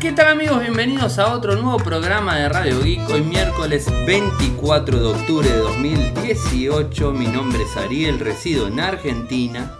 [0.00, 0.60] ¿Qué tal amigos?
[0.60, 3.10] Bienvenidos a otro nuevo programa de Radio Geek.
[3.10, 7.12] Hoy miércoles 24 de octubre de 2018.
[7.12, 9.74] Mi nombre es Ariel, resido en Argentina.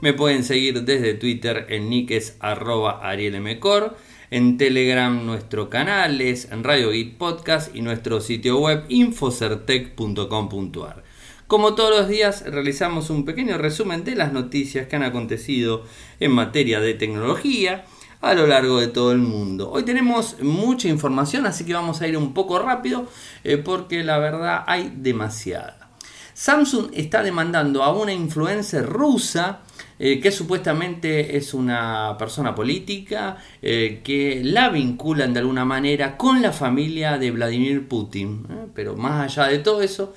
[0.00, 3.96] Me pueden seguir desde Twitter, el nick arroba arielmcor.
[4.30, 11.02] En Telegram nuestro canal es en Radio Geek Podcast y nuestro sitio web infocertec.com.ar.
[11.48, 15.82] Como todos los días realizamos un pequeño resumen de las noticias que han acontecido
[16.20, 17.86] en materia de tecnología
[18.24, 19.70] a lo largo de todo el mundo.
[19.70, 23.06] Hoy tenemos mucha información, así que vamos a ir un poco rápido
[23.44, 25.90] eh, porque la verdad hay demasiada.
[26.32, 29.60] Samsung está demandando a una influencer rusa
[29.98, 36.42] eh, que supuestamente es una persona política eh, que la vinculan de alguna manera con
[36.42, 38.46] la familia de Vladimir Putin.
[38.74, 40.14] Pero más allá de todo eso,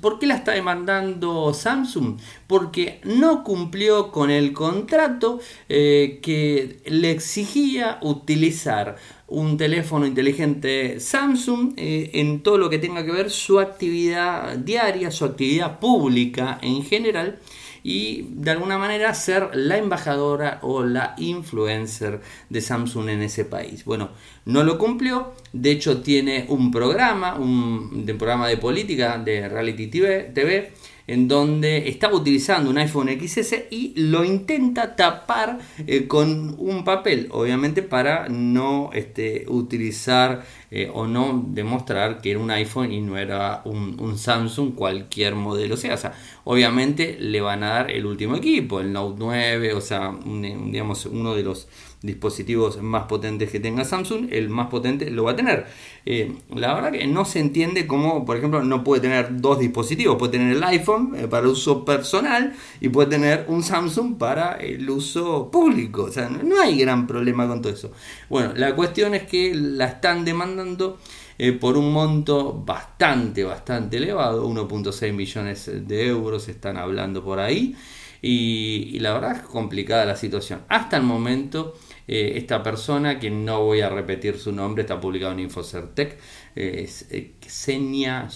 [0.00, 2.18] ¿Por qué la está demandando Samsung?
[2.46, 8.96] Porque no cumplió con el contrato eh, que le exigía utilizar
[9.28, 15.10] un teléfono inteligente Samsung eh, en todo lo que tenga que ver su actividad diaria,
[15.10, 17.38] su actividad pública en general
[17.86, 22.20] y de alguna manera ser la embajadora o la influencer
[22.50, 23.84] de Samsung en ese país.
[23.84, 24.10] Bueno,
[24.44, 30.72] no lo cumplió, de hecho tiene un programa, un, programa de política de Reality TV
[31.06, 37.28] en donde estaba utilizando un iPhone XS y lo intenta tapar eh, con un papel,
[37.30, 43.16] obviamente para no este, utilizar eh, o no demostrar que era un iPhone y no
[43.16, 45.74] era un, Samsung cualquier modelo.
[45.74, 49.74] O sea, o sea, obviamente le van a dar el último equipo, el Note 9,
[49.74, 51.68] o sea, digamos, uno de los
[52.06, 55.66] dispositivos más potentes que tenga Samsung, el más potente lo va a tener.
[56.06, 60.16] Eh, la verdad que no se entiende cómo, por ejemplo, no puede tener dos dispositivos,
[60.16, 64.88] puede tener el iPhone eh, para uso personal y puede tener un Samsung para el
[64.88, 66.04] uso público.
[66.04, 67.90] O sea, no hay gran problema con todo eso.
[68.30, 70.98] Bueno, la cuestión es que la están demandando.
[71.38, 77.76] Eh, por un monto bastante, bastante elevado, 1.6 millones de euros están hablando por ahí.
[78.22, 80.62] Y, la verdad es complicada la situación.
[80.68, 81.74] Hasta el momento,
[82.08, 86.18] eh, esta persona, que no voy a repetir su nombre, está publicado en Infocertec,
[86.54, 88.28] eh, es eh, Xenia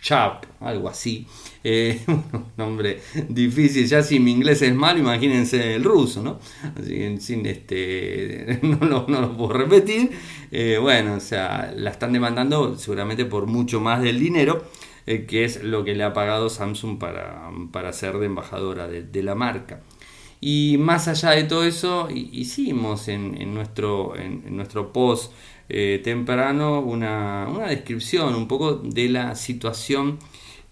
[0.00, 1.26] Chap, algo así.
[1.64, 6.38] un nombre difícil, ya si mi inglés es malo, imagínense el ruso, ¿no?
[6.80, 10.12] Así sin este, no, lo, no lo puedo repetir.
[10.80, 14.64] bueno, o sea, la están demandando seguramente por mucho más del dinero.
[15.08, 19.22] Eh, que es lo que le ha pagado Samsung para, para ser de embajadora de,
[19.22, 19.80] la marca.
[20.40, 25.32] Y más allá de todo eso, hicimos en, nuestro, en, nuestro post
[25.68, 30.18] eh, temprano una, descripción un poco de la situación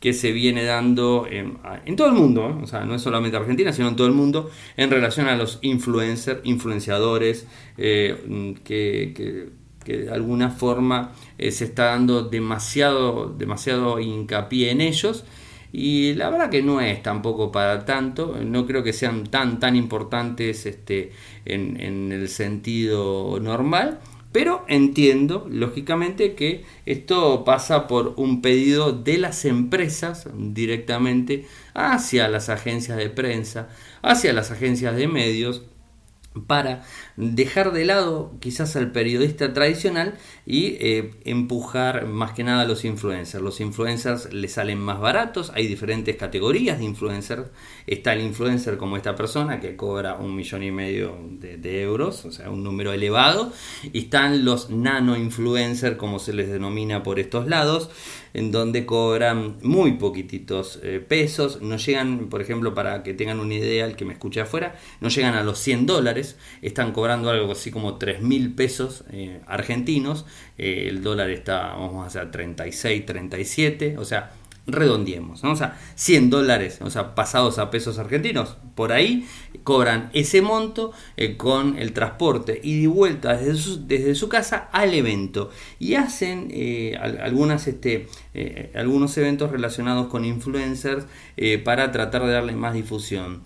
[0.00, 2.62] que se viene dando en, todo el mundo, ¿eh?
[2.62, 5.58] o sea, no es solamente Argentina, sino en todo el mundo, en relación a los
[5.62, 9.50] influencers, influenciadores que
[9.84, 15.24] que de alguna forma eh, se está dando demasiado, demasiado hincapié en ellos
[15.76, 19.74] y la verdad que no es tampoco para tanto, no creo que sean tan tan
[19.74, 21.10] importantes este,
[21.44, 23.98] en, en el sentido normal,
[24.30, 32.48] pero entiendo, lógicamente, que esto pasa por un pedido de las empresas directamente hacia las
[32.48, 33.68] agencias de prensa,
[34.02, 35.62] hacia las agencias de medios,
[36.46, 36.82] para
[37.16, 40.14] dejar de lado quizás al periodista tradicional
[40.46, 43.42] y eh, empujar más que nada a los influencers.
[43.42, 47.50] Los influencers le salen más baratos, hay diferentes categorías de influencers.
[47.86, 52.32] Está el influencer como esta persona que cobra un millón y medio de, euros, o
[52.32, 53.52] sea, un número elevado.
[53.92, 57.90] Y están los nano influencers, como se les denomina por estos lados,
[58.32, 61.62] en donde cobran muy poquititos eh, pesos.
[61.62, 65.08] No llegan, por ejemplo, para que tengan una idea, el que me escuche afuera, no
[65.08, 66.23] llegan a los 100 dólares.
[66.62, 70.26] Están cobrando algo así como 3 mil pesos eh, argentinos.
[70.58, 73.98] Eh, el dólar está, vamos a hacer 36, 37.
[73.98, 74.32] O sea,
[74.66, 79.28] redondiemos, o sea, 100 dólares, o sea, pasados a pesos argentinos, por ahí
[79.62, 85.50] cobran ese monto eh, con el transporte y de vuelta desde su, casa al evento
[85.78, 86.50] y hacen
[87.20, 88.08] algunas, este,
[88.74, 91.04] algunos eventos relacionados con influencers
[91.62, 93.42] para tratar de darle más difusión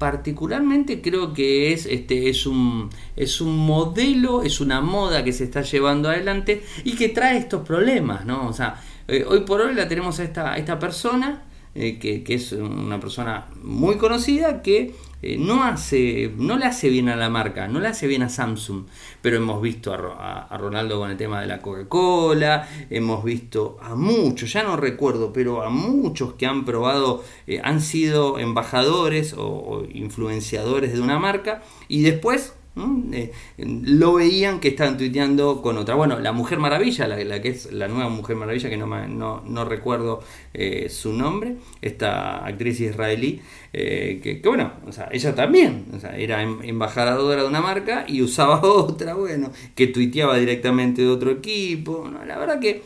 [0.00, 5.44] particularmente creo que es, este, es, un, es un modelo, es una moda que se
[5.44, 8.48] está llevando adelante y que trae estos problemas, ¿no?
[8.48, 11.42] O sea, eh, hoy por hoy la tenemos a esta, esta persona,
[11.74, 17.08] eh, que, es una persona muy conocida, que eh, no, hace, no le hace bien
[17.08, 18.84] a la marca, no le hace bien a Samsung,
[19.22, 24.52] pero hemos visto a, Ronaldo con el tema de la Coca-Cola, hemos visto a muchos,
[24.52, 27.24] ya no recuerdo, pero a muchos que han probado,
[27.62, 34.96] han sido embajadores o influenciadores de una marca y después Eh, lo veían que estaban
[34.96, 35.96] tuiteando con otra.
[35.96, 39.64] Bueno, la Mujer Maravilla, la, que es la nueva Mujer Maravilla, que no, no, no
[39.64, 40.22] recuerdo
[40.54, 43.40] eh, su nombre, esta actriz israelí,
[43.72, 45.86] eh, que, bueno, o sea, ella también,
[46.16, 51.32] era em, embajadora de una marca y usaba otra, bueno, que tuiteaba directamente de otro
[51.32, 52.08] equipo.
[52.26, 52.82] la verdad que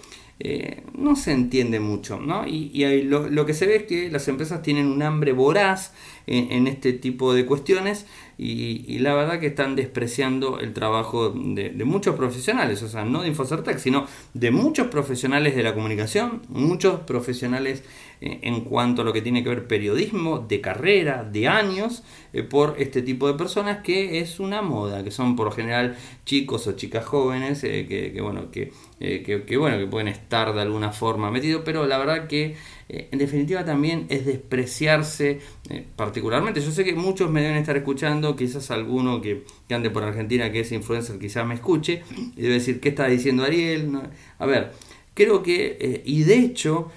[0.94, 2.46] no se entiende mucho, ¿no?
[2.46, 5.92] Y, lo, que se ve es que las empresas tienen un hambre voraz
[6.26, 12.16] en, este tipo de cuestiones y, la verdad que están despreciando el trabajo de, muchos
[12.16, 17.84] profesionales, o sea, no de Infocertec, sino de muchos profesionales de la comunicación, muchos profesionales
[18.20, 22.02] eh, en cuanto a lo que tiene que ver periodismo, de carrera, de años,
[22.32, 25.96] eh, por este tipo de personas que es una moda, que son por lo general
[26.24, 30.90] chicos o chicas jóvenes, eh, que, bueno, que, que, bueno, que pueden estar de alguna
[30.90, 32.56] forma metidos, pero la verdad que
[32.88, 35.40] eh, en definitiva también es despreciarse
[35.70, 36.60] eh, particularmente.
[36.60, 40.60] Yo sé que muchos me deben estar escuchando, quizás alguno que, ande por Argentina que
[40.60, 42.02] es influencer quizás me escuche
[42.36, 43.90] y debe decir, ¿qué está diciendo Ariel?
[44.38, 44.72] A ver,
[45.14, 46.90] creo que, eh, y de hecho,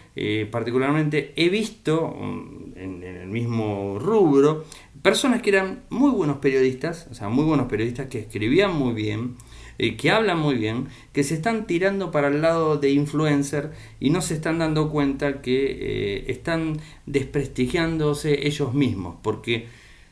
[0.52, 4.66] particularmente he visto mm, en, en el mismo rubro,
[5.02, 9.36] personas que eran muy buenos periodistas, o sea, muy buenos periodistas que escribían muy bien,
[9.80, 14.10] eh, que hablan muy bien, que se están tirando para el lado de influencer y
[14.10, 19.68] no se están dando cuenta que eh, están desprestigiándose ellos mismos, porque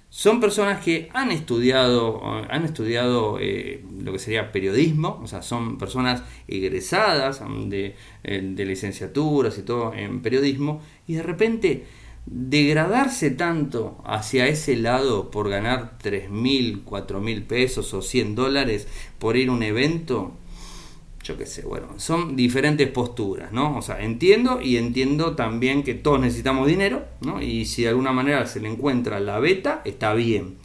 [0.10, 5.78] son personas que han estudiado, han estudiado eh, lo que sería periodismo, o sea, son
[5.78, 11.84] personas egresadas de, de licenciaturas y todo en periodismo, y de repente
[12.26, 18.88] degradarse tanto hacia ese lado por ganar 3 mil, 4 mil pesos o 100 dólares
[19.20, 20.34] por ir a un evento,
[21.24, 23.78] yo qué sé, bueno, son diferentes posturas, ¿no?
[23.78, 27.42] O sea, entiendo y entiendo también que todos necesitamos dinero, ¿no?
[27.42, 30.58] Y si de alguna manera se le encuentra la beta, está bien.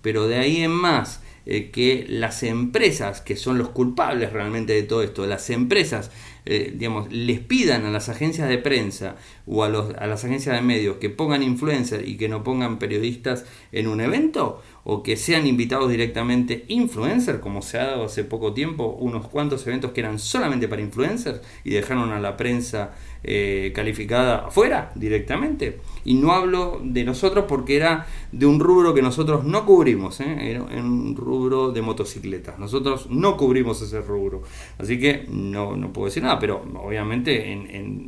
[0.00, 4.82] Pero de ahí en más, eh, que las empresas, que son los culpables realmente de
[4.82, 6.10] todo esto, las empresas
[6.50, 9.16] eh, digamos, les pidan a las agencias de prensa
[9.46, 12.78] o a, los, a las agencias de medios que pongan influencers y que no pongan
[12.78, 18.24] periodistas en un evento, o que sean invitados directamente influencers, como se ha dado hace
[18.24, 22.92] poco tiempo, unos cuantos eventos que eran solamente para influencers y dejaron a la prensa
[23.22, 25.80] eh, calificada afuera directamente.
[26.06, 30.52] Y no hablo de nosotros porque era de un rubro que nosotros no cubrimos, ¿eh?
[30.52, 32.58] era un rubro de motocicletas.
[32.58, 34.42] Nosotros no cubrimos ese rubro.
[34.78, 37.54] Así que no, no puedo decir nada, pero obviamente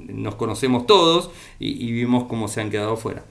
[0.09, 3.27] nos conocemos todos y, vimos cómo se han quedado fuera.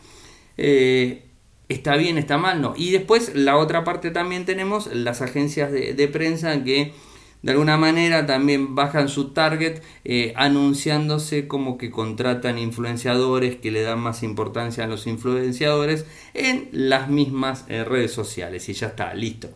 [0.56, 1.29] Eh,
[1.69, 2.62] ¿Está bien, está mal?
[2.62, 2.74] No.
[2.75, 6.94] Y después la otra parte también tenemos las agencias de prensa que
[7.42, 13.81] de alguna manera también bajan su target eh, anunciándose como que contratan influenciadores, que le
[13.81, 19.13] dan más importancia a los influenciadores en las mismas eh, redes sociales y ya está,
[19.13, 19.50] listo.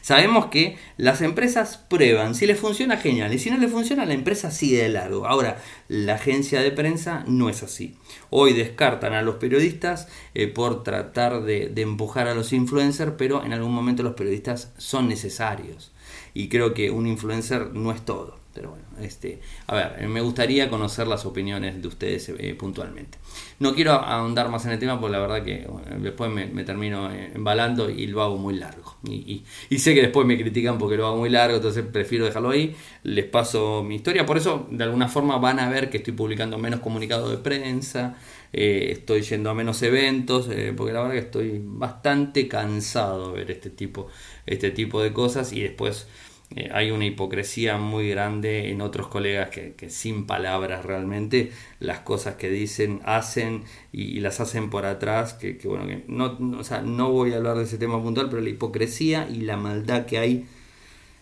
[0.00, 4.14] Sabemos que las empresas prueban, si les funciona genial y si no les funciona la
[4.14, 5.26] empresa sigue de largo.
[5.26, 7.96] Ahora, la agencia de prensa no es así.
[8.30, 13.52] Hoy descartan a los periodistas eh, por tratar de empujar a los influencers, pero en
[13.52, 15.92] algún momento los periodistas son necesarios
[16.34, 18.38] y creo que un influencer no es todo.
[18.52, 23.18] Pero bueno, este, a ver, me gustaría conocer las opiniones de ustedes eh, puntualmente.
[23.58, 25.66] No quiero ahondar más en el tema porque la verdad que
[25.98, 28.96] después me, termino eh, embalando y lo hago muy largo.
[29.04, 29.44] Y,
[29.78, 32.74] sé que después me critican porque lo hago muy largo, entonces prefiero dejarlo ahí.
[33.02, 34.26] Les paso mi historia.
[34.26, 38.16] Por eso, de alguna forma, van a ver que estoy publicando menos comunicados de prensa.
[38.52, 43.50] Eh, estoy yendo a menos eventos, porque la verdad que estoy bastante cansado de ver
[43.50, 44.08] este tipo,
[44.46, 46.06] este tipo de cosas y después
[46.54, 51.50] eh, hay una hipocresía muy grande en otros colegas que, sin palabras realmente
[51.80, 56.64] las cosas que dicen, hacen y, las hacen por atrás, que, bueno, que no, o
[56.64, 60.06] sea, no voy a hablar de ese tema puntual, pero la hipocresía y la maldad
[60.06, 60.46] que hay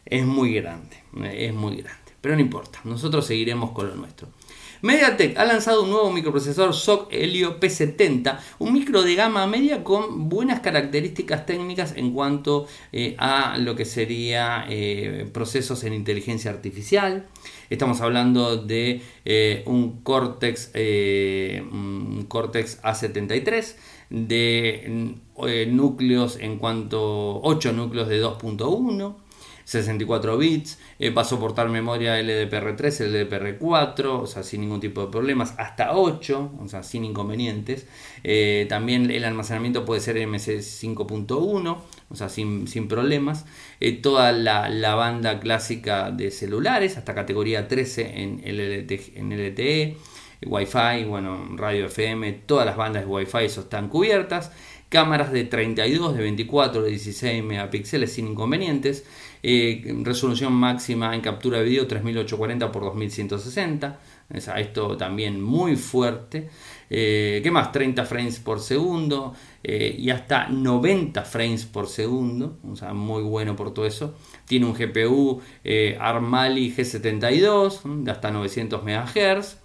[0.04, 0.96] es muy grande,
[1.32, 2.12] es muy grande.
[2.20, 4.28] Pero no importa, nosotros seguiremos con lo nuestro.
[4.84, 10.28] MediaTek ha lanzado un nuevo microprocesador SOC Helio P70, un micro de gama media con
[10.28, 17.24] buenas características técnicas en cuanto eh, a lo que sería eh, procesos en inteligencia artificial.
[17.70, 23.76] Estamos hablando de eh, un Cortex, un Cortex A73
[24.10, 25.16] de
[25.68, 29.23] núcleos en cuanto 8 núcleos de 2.1
[29.64, 35.10] 64 bits, eh, va a soportar memoria LDPR3, LDPR4, o sea, sin ningún tipo de
[35.10, 37.86] problemas, hasta 8, o sea, sin inconvenientes.
[38.22, 41.78] Eh, también el almacenamiento puede ser MC 5.1,
[42.08, 43.46] o sea, sin, problemas.
[43.80, 49.96] Eh, toda la, banda clásica de celulares, hasta categoría 13 en, LTE, en LTE
[50.46, 54.52] Wi-Fi, bueno, radio FM, todas las bandas de Wi-Fi están cubiertas
[54.94, 59.04] cámaras de 32, de 24, de 16 megapíxeles sin inconvenientes,
[59.46, 63.98] eh, resolución máxima en captura de video 3840 x 2160,
[64.30, 66.48] esto también muy fuerte.
[66.88, 67.70] Eh, ¿Qué más?
[67.70, 72.58] 30 frames por segundo eh, y hasta 90 frames por segundo.
[72.94, 74.14] Muy bueno por todo eso.
[74.46, 79.58] Tiene un GPU eh, Armali G72 de hasta 900 MHz.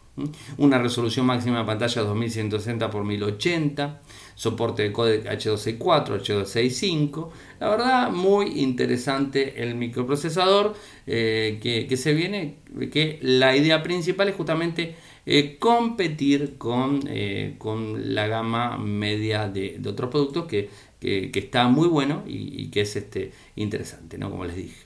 [0.57, 4.01] Una resolución máxima de pantalla 2160 x 1080
[4.39, 7.29] soporte de codec H264, H265.
[7.59, 12.55] La verdad, muy interesante el microprocesador eh, que, se viene,
[12.89, 19.77] que la idea principal es justamente eh, competir con, eh, con, la gama media de,
[19.85, 20.69] otros productos que,
[21.01, 24.29] está muy bueno y, que es este, interesante, ¿no?
[24.31, 24.85] como les dije.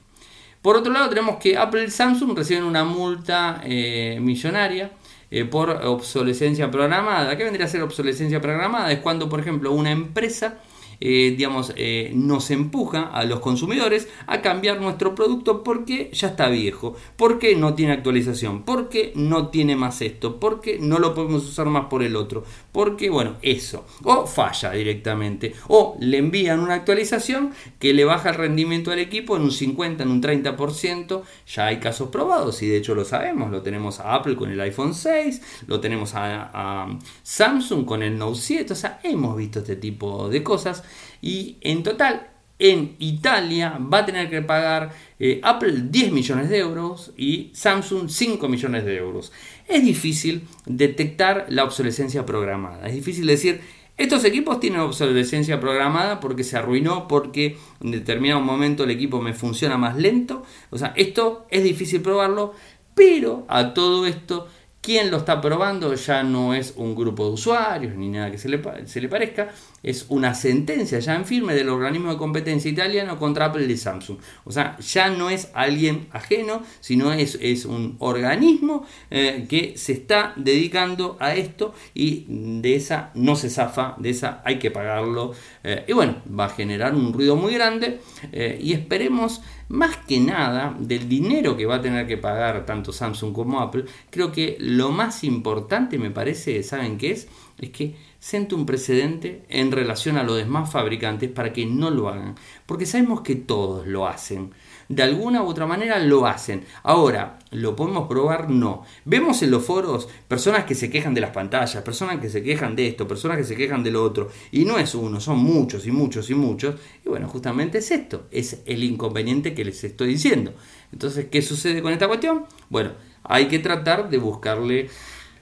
[0.64, 4.94] Por otro lado, tenemos que Apple y Samsung reciben una multa millonaria
[5.36, 7.36] eh, por obsolescencia programada.
[7.36, 8.92] ¿Qué vendría a ser obsolescencia programada?
[8.92, 10.60] Es cuando, por ejemplo, una empresa
[11.06, 16.48] eh, digamos, eh, nos empuja a los consumidores a cambiar nuestro producto porque ya está
[16.48, 21.66] viejo, porque no tiene actualización, porque no tiene más esto, porque no lo podemos usar
[21.66, 27.52] más por el otro, porque, bueno, eso, o falla directamente, o le envían una actualización
[27.80, 31.22] que le baja el rendimiento al equipo en un 50, en un 30%,
[31.54, 34.62] ya hay casos probados y de hecho lo sabemos, lo tenemos a Apple con el
[34.62, 39.60] iPhone 6, lo tenemos a, a Samsung con el Note 7, o sea, hemos visto
[39.60, 40.86] este tipo de cosas
[41.22, 46.60] y en total en Italia va a tener que pagar eh, Apple 10 millones de
[46.60, 49.32] euros y Samsung 5 millones de euros.
[49.68, 52.88] Es difícil detectar la obsolescencia programada.
[52.88, 53.62] Es difícil decir,
[53.98, 59.34] estos equipos tienen obsolescencia programada porque se arruinó, porque en determinado momento el equipo me
[59.34, 60.44] funciona más lento.
[60.70, 62.54] O sea, esto es difícil probarlo,
[62.96, 64.48] pero a todo esto
[64.84, 68.50] quien lo está probando ya no es un grupo de usuarios ni nada que se
[68.50, 68.60] le,
[69.08, 69.50] parezca,
[69.82, 74.18] es una sentencia ya en firme del organismo de competencia italiano contra Apple y Samsung.
[74.44, 79.94] O sea, ya no es alguien ajeno, sino es, es un organismo eh, que se
[79.94, 85.34] está dedicando a esto y de esa no se zafa, de esa hay que pagarlo.
[85.64, 88.02] Eh, y bueno, va a generar un ruido muy grande
[88.34, 89.42] eh, y esperemos
[89.74, 93.86] más que nada del dinero que va a tener que pagar tanto Samsung como Apple,
[94.12, 97.28] creo que lo más importante me parece, ¿saben qué es?
[97.58, 102.08] Es que siente un precedente en relación a los demás fabricantes para que no lo
[102.10, 102.36] hagan,
[102.68, 104.52] porque sabemos que todos lo hacen
[104.96, 106.66] de alguna u otra manera lo hacen.
[106.84, 108.50] Ahora, ¿lo podemos probar?
[108.50, 108.84] No.
[109.06, 112.76] Vemos en los foros personas que se quejan de las pantallas, personas que se quejan
[112.76, 114.30] de esto, personas que se quejan de lo otro.
[114.52, 116.76] Y no es uno, son muchos y muchos y muchos.
[117.06, 120.54] Y bueno, justamente es esto, es el inconveniente que les estoy diciendo.
[120.92, 122.46] Entonces, ¿qué sucede con esta cuestión?
[122.70, 122.92] Bueno,
[123.24, 124.90] hay que tratar de buscarle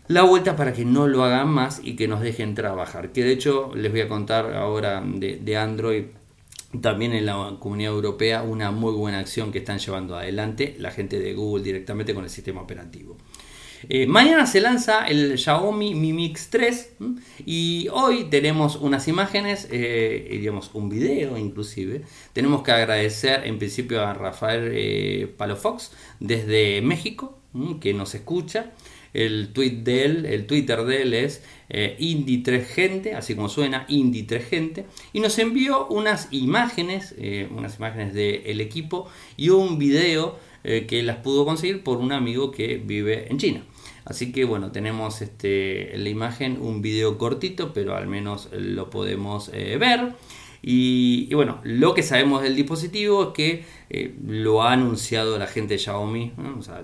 [0.07, 3.11] la vuelta para que no lo hagan más y que nos dejen trabajar.
[3.11, 6.05] Que de hecho les voy a contar ahora de, de Android
[6.79, 11.19] también en la comunidad europea una muy buena acción que están llevando adelante la gente
[11.19, 13.17] de Google directamente con el sistema operativo.
[13.89, 16.93] Eh, mañana se lanza el Xiaomi Mi Mix 3
[17.45, 22.03] y hoy tenemos unas imágenes, eh, digamos un video inclusive.
[22.33, 27.39] Tenemos que agradecer en principio a Rafael eh, Palofox desde México
[27.81, 28.71] que nos escucha.
[29.13, 33.85] El tweet de él, el Twitter de él es eh, Indie3 Gente, así como suena,
[33.87, 40.37] Indie3 Gente, y nos envió unas imágenes, eh, unas imágenes del equipo y un video
[40.63, 43.63] eh, que las pudo conseguir por un amigo que vive en China.
[44.05, 49.51] Así que bueno, tenemos este, la imagen, un video cortito, pero al menos lo podemos
[49.51, 50.13] ver.
[50.63, 55.73] Y, bueno, lo que sabemos del dispositivo es que eh, lo ha anunciado la gente
[55.73, 56.33] de Xiaomi,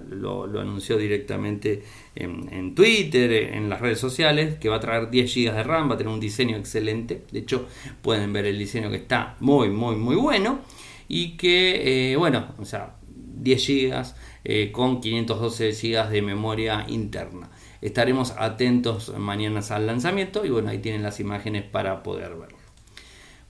[0.09, 1.83] lo, anunció directamente
[2.15, 5.93] en, Twitter, en las redes sociales, que va a traer 10 GB de RAM, va
[5.93, 7.21] a tener un diseño excelente.
[7.31, 7.67] De hecho,
[8.01, 10.59] pueden ver el diseño que está muy, muy, muy bueno.
[11.07, 14.03] Y que, eh, bueno, o sea, 10 GB
[14.43, 17.49] eh, con 512 GB de memoria interna.
[17.81, 22.56] Estaremos atentos mañana al lanzamiento y bueno, ahí tienen las imágenes para poder verlo.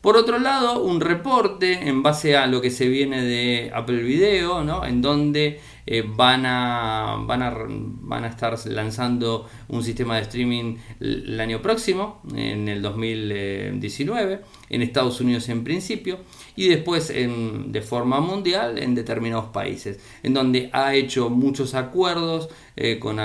[0.07, 4.63] Por otro lado, un reporte en base a lo que se viene de Apple Video,
[4.63, 4.85] ¿no?
[4.85, 10.75] en donde eh, van, a, van, a, van a estar lanzando un sistema de streaming
[10.99, 16.19] el año próximo, en el 2019, en Estados Unidos en principio,
[16.57, 22.49] y después en, de forma mundial en determinados países, en donde ha hecho muchos acuerdos
[22.75, 23.17] eh, con,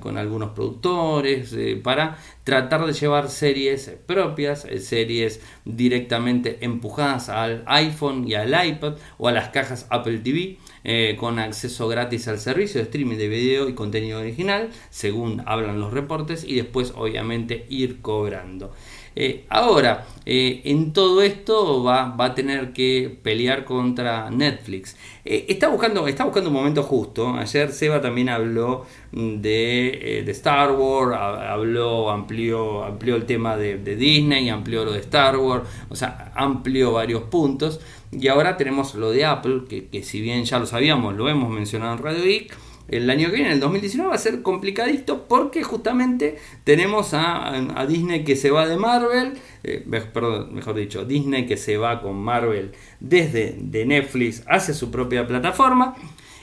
[0.00, 8.26] con, algunos productores eh, para tratar de llevar series propias, series directamente empujadas al iPhone
[8.26, 12.80] y al iPad o a las cajas Apple TV eh, con acceso gratis al servicio
[12.80, 18.00] de streaming de video y contenido original, según hablan los reportes, y después obviamente ir
[18.00, 18.72] cobrando.
[19.18, 24.94] Eh, ahora, eh, en todo esto va, a tener que pelear contra Netflix.
[25.24, 27.30] Eh, está, buscando, está buscando un momento justo.
[27.30, 34.50] Ayer Seba también habló de, de Star Wars, habló, amplió, amplió el tema de, Disney,
[34.50, 37.80] amplió lo de Star Wars, o sea, amplió varios puntos.
[38.12, 41.50] Y ahora tenemos lo de Apple, que, que si bien ya lo sabíamos, lo hemos
[41.50, 45.62] mencionado en Radio Geek el año que viene, el 2019, va a ser complicadito porque
[45.62, 47.52] justamente tenemos a,
[47.88, 52.16] Disney que se va de Marvel, eh, perdón, mejor dicho, Disney que se va con
[52.16, 55.96] Marvel desde de Netflix hacia su propia plataforma.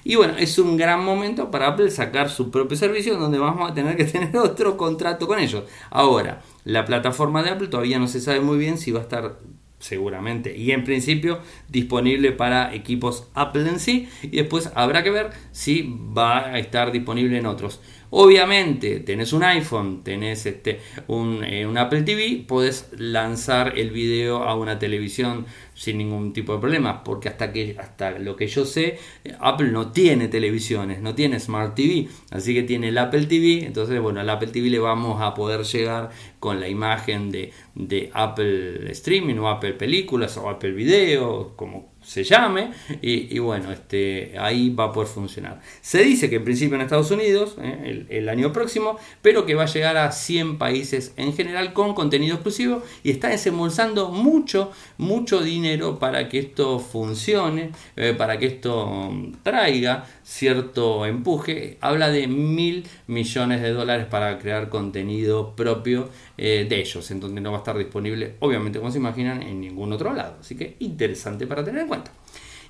[0.05, 3.73] Y bueno, es un gran momento para Apple sacar su propio servicio donde vamos a
[3.73, 5.63] tener que tener otro contrato con ellos.
[5.89, 9.37] Ahora, la plataforma de Apple todavía no se sabe muy bien si va a estar
[9.83, 10.55] seguramente.
[10.55, 14.07] Y en principio disponible para equipos Apple en sí.
[14.23, 17.81] Y después habrá que ver si va a estar disponible en otros.
[18.15, 24.43] Obviamente, tenés un iPhone, tenés este, un, eh, un, Apple TV, podés lanzar el video
[24.43, 28.65] a una televisión sin ningún tipo de problema, porque hasta, que, hasta lo que yo
[28.65, 28.99] sé,
[29.39, 33.99] Apple no tiene televisiones, no tiene Smart TV, así que tiene el Apple TV, entonces
[34.01, 38.91] bueno, al Apple TV le vamos a poder llegar con la imagen de, de Apple
[38.91, 44.85] Streaming o Apple Películas o Apple Video, como se llame y, bueno, este, ahí va
[44.85, 45.61] a poder funcionar.
[45.81, 49.63] Se dice que en principio en Estados Unidos, eh, el, año próximo, pero que va
[49.63, 55.41] a llegar a 100 países en general con contenido exclusivo y está desembolsando mucho, mucho
[55.41, 59.11] dinero para que esto funcione, eh, para que esto
[59.43, 61.77] traiga cierto empuje.
[61.81, 67.41] Habla de mil millones de dólares para crear contenido propio eh, de ellos, en donde
[67.41, 70.37] no va a estar disponible, obviamente, como se imaginan, en ningún otro lado.
[70.39, 72.11] Así que interesante para tener en cuenta.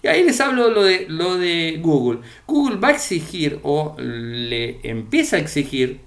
[0.01, 2.19] Y ahí les hablo lo de, lo de Google.
[2.45, 6.01] Google va a exigir o le empieza a exigir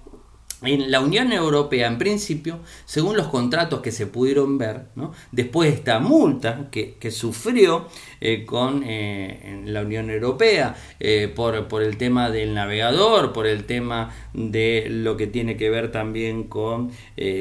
[0.62, 4.86] en la Unión Europea, en principio, según los contratos que se pudieron ver,
[5.30, 7.86] después de esta multa que, sufrió
[8.20, 13.46] eh, con eh, en la Unión Europea eh, por, por, el tema del navegador, por
[13.46, 16.90] el tema de lo que tiene que ver también con,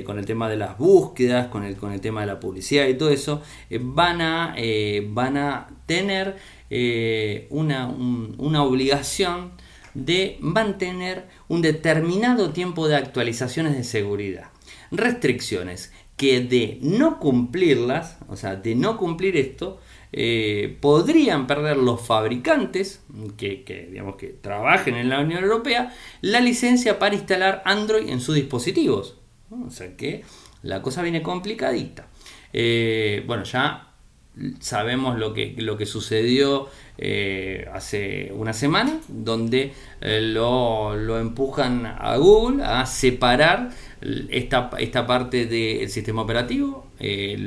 [0.05, 2.95] con el tema de las búsquedas, con el, con el tema de la publicidad y
[2.95, 3.41] todo eso,
[3.79, 4.55] van, a,
[5.09, 6.35] van a tener
[7.49, 9.51] una, una obligación
[9.95, 14.49] de mantener un determinado tiempo de actualizaciones de seguridad.
[14.91, 19.79] Restricciones que de no cumplirlas, o sea, de no cumplir esto,
[20.11, 23.01] eh, podrían perder los fabricantes
[23.37, 28.35] que, digamos, que trabajen en la Unión Europea la licencia para instalar Android en sus
[28.35, 29.17] dispositivos.
[29.49, 30.23] O sea que
[30.61, 32.07] la cosa viene complicadita.
[32.53, 33.94] Eh, bueno, ya
[34.59, 36.67] sabemos lo que, lo que sucedió
[36.97, 43.69] eh, hace una semana, donde eh, lo, empujan a Google a separar
[44.29, 46.87] esta, esta parte del sistema operativo,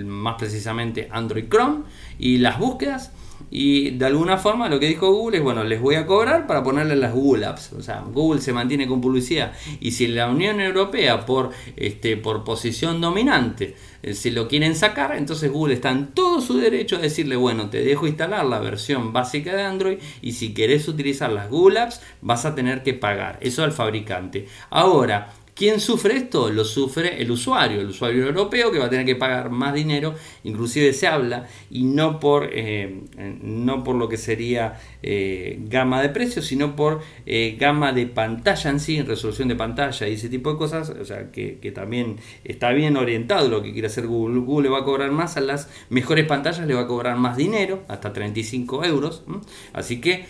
[0.05, 1.85] más precisamente Android Chrome,
[2.18, 3.12] y las búsquedas
[3.51, 6.63] y de alguna forma lo que dijo Google es, bueno, les voy a cobrar para
[6.63, 7.73] ponerle las Google Apps.
[7.73, 9.53] O sea, Google se mantiene con publicidad.
[9.81, 15.17] Y si la Unión Europea, por, este, por posición dominante, eh, si lo quieren sacar,
[15.17, 19.13] entonces Google está en todo su derecho a decirle, bueno, te dejo instalar la versión
[19.13, 23.39] básica de Android y si querés utilizar las Google Apps, vas a tener que pagar.
[23.41, 24.47] Eso al fabricante.
[24.71, 26.51] Ahora, ¿Quién sufre esto?
[26.51, 30.14] Lo sufre el usuario, el usuario europeo que va a tener que pagar más dinero,
[30.44, 33.01] inclusive se habla, y no por, eh,
[33.42, 38.71] no por lo que sería eh, gama de precios, sino por eh, gama de pantalla
[38.71, 42.71] en sí, resolución de pantalla y ese tipo de cosas, o sea, que, también está
[42.71, 44.38] bien orientado lo que quiere hacer Google.
[44.38, 47.37] Google le va a cobrar más a las mejores pantallas, le va a cobrar más
[47.37, 49.25] dinero, hasta 35 euros,
[49.73, 50.25] así que,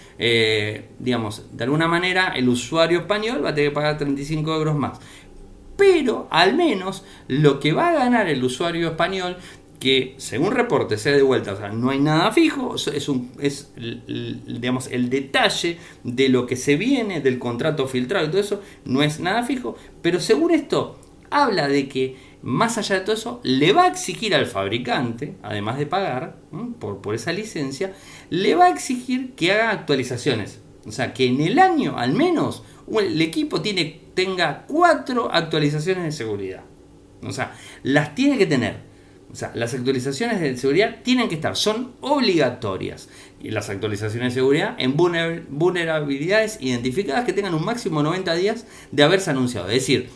[0.98, 4.98] digamos, de alguna manera el usuario español va a tener que pagar 35 euros más
[5.78, 9.36] pero al menos lo que va a ganar el usuario español
[9.78, 13.72] que según reporte sea de vuelta, o sea, no hay nada fijo, es, un, es
[13.76, 19.02] digamos, el detalle de lo que se viene, del contrato filtrado y todo eso, no
[19.02, 20.98] es nada fijo, pero según esto,
[21.30, 25.78] habla de que más allá de todo eso, le va a exigir al fabricante, además
[25.78, 26.38] de pagar
[26.80, 27.94] por, por esa licencia,
[28.30, 30.60] le va a exigir que haga actualizaciones.
[30.86, 36.10] O sea, que en el año al menos el equipo tiene, tenga cuatro actualizaciones de
[36.10, 36.62] seguridad.
[37.22, 37.54] O sea,
[37.84, 38.74] las tiene que tener.
[39.30, 43.08] O sea, las actualizaciones de seguridad tienen que estar, son obligatorias.
[43.40, 48.66] Y las actualizaciones de seguridad en vulnerabilidades identificadas que tengan un máximo de 90 días
[48.90, 49.68] de haberse anunciado.
[49.68, 50.08] Es decir,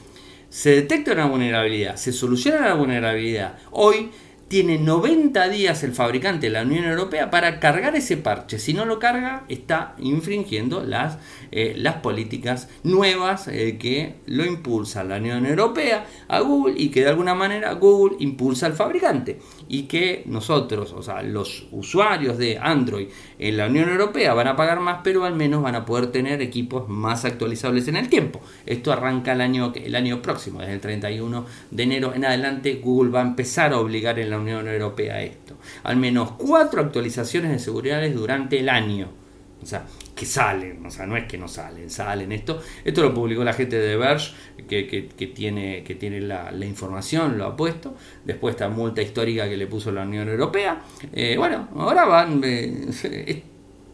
[0.49, 3.57] se detecta una vulnerabilidad, se soluciona la vulnerabilidad.
[3.71, 4.11] Hoy
[4.53, 8.59] tiene 90 días el fabricante de la Unión Europea para cargar ese parche.
[8.59, 11.17] Si no lo carga, está infringiendo las,
[11.53, 17.01] eh, las políticas nuevas eh, que lo impulsa la Unión Europea a Google y que
[17.01, 19.39] de alguna manera Google impulsa al fabricante.
[19.75, 23.09] Y que nosotros, o sea, los usuarios de Android
[23.39, 26.43] en la Unión Europea van a pagar más, pero al menos van a poder tener
[26.43, 28.43] equipos más actualizables en el tiempo.
[28.67, 33.13] Esto arranca el año, el año próximo, desde el 31 de enero en adelante, Google
[33.13, 35.55] va a empezar a obligar en la Unión Europea esto.
[35.85, 39.22] Al menos cuatro actualizaciones de seguridad durante el año.
[39.63, 42.61] O sea, que salen, o sea, no es que no salen, salen esto.
[42.85, 44.33] Esto lo publicó la gente de Verge,
[44.69, 47.95] que, tiene, que tiene la, información, lo ha puesto.
[48.25, 50.83] Después esta multa histórica que le puso la Unión Europea.
[51.13, 53.43] Eh, bueno, ahora van, eh,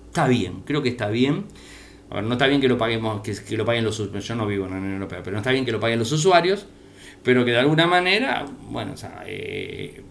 [0.07, 1.45] está bien, creo que está bien.
[2.11, 4.65] no está bien que lo paguemos, que, que lo paguen los usuarios, yo no vivo
[4.67, 6.67] en la Unión Europea, pero no está bien que lo paguen los usuarios,
[7.23, 10.03] pero que de alguna manera, bueno, o sea, eh,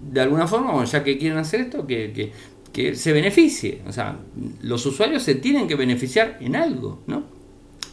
[0.00, 2.32] de alguna forma, ya que quieren hacer esto, que, que,
[2.74, 3.82] se beneficie.
[3.86, 4.18] O sea,
[4.62, 7.22] los usuarios se tienen que beneficiar en algo, ¿no?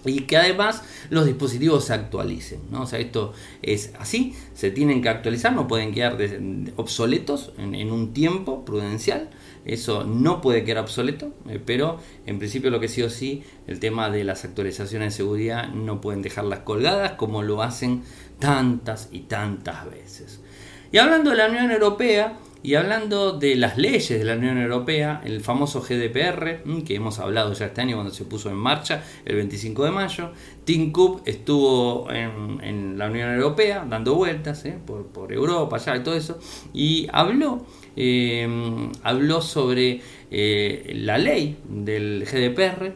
[0.04, 2.82] Y que además los dispositivos se actualicen, ¿no?
[2.82, 6.18] O sea, esto es así, se tienen que actualizar, no pueden quedar
[6.76, 9.30] obsoletos en, un tiempo prudencial,
[9.64, 13.80] eso no puede quedar obsoleto, eh, pero en principio lo que sí o sí, el
[13.80, 18.02] tema de las actualizaciones de seguridad no pueden dejarlas colgadas como lo hacen
[18.40, 20.42] tantas y tantas veces.
[20.92, 25.22] Y hablando de la Unión Europea y hablando de las leyes de la Unión Europea,
[25.26, 29.04] el famoso GDPR, mm, que hemos hablado ya este año cuando se puso en marcha
[29.26, 30.32] el 25 de mayo,
[30.64, 36.40] Tim Cook estuvo en, la Unión Europea dando vueltas eh, por, Europa, y todo eso,
[36.74, 42.94] y habló, em, habló sobre eh, la ley del GDPR,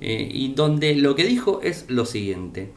[0.00, 2.70] eh, y donde lo que dijo es lo siguiente.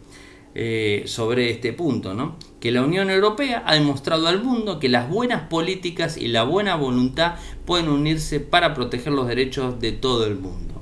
[0.62, 5.44] Eh, sobre este punto, que la Unión Europea ha demostrado al mundo que las buenas
[5.44, 10.82] políticas y la buena voluntad pueden unirse para proteger los derechos de todo el mundo,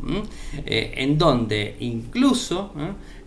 [0.66, 2.72] eh, en donde incluso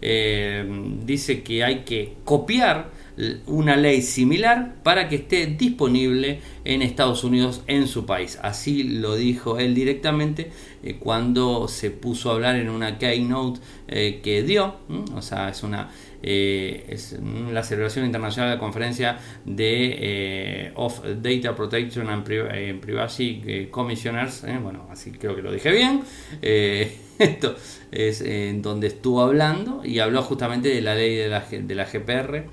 [0.03, 0.69] eh,
[1.05, 2.99] dice que hay que copiar
[3.47, 8.39] una ley similar para que esté disponible en Estados Unidos en su país.
[8.43, 10.51] Así lo dijo él directamente
[10.99, 14.77] cuando se puso a hablar en una keynote que dio,
[15.15, 15.91] o sea, es una
[16.23, 17.17] eh, es
[17.51, 24.45] la celebración internacional de la conferencia de eh, of Data Protection and eh, Privacy Commissioners,
[24.63, 26.03] bueno, así creo que lo dije bien,
[27.19, 27.57] esto
[27.91, 31.85] es en donde estuvo hablando y habló justamente de la ley de la, de la
[31.85, 32.45] GPR,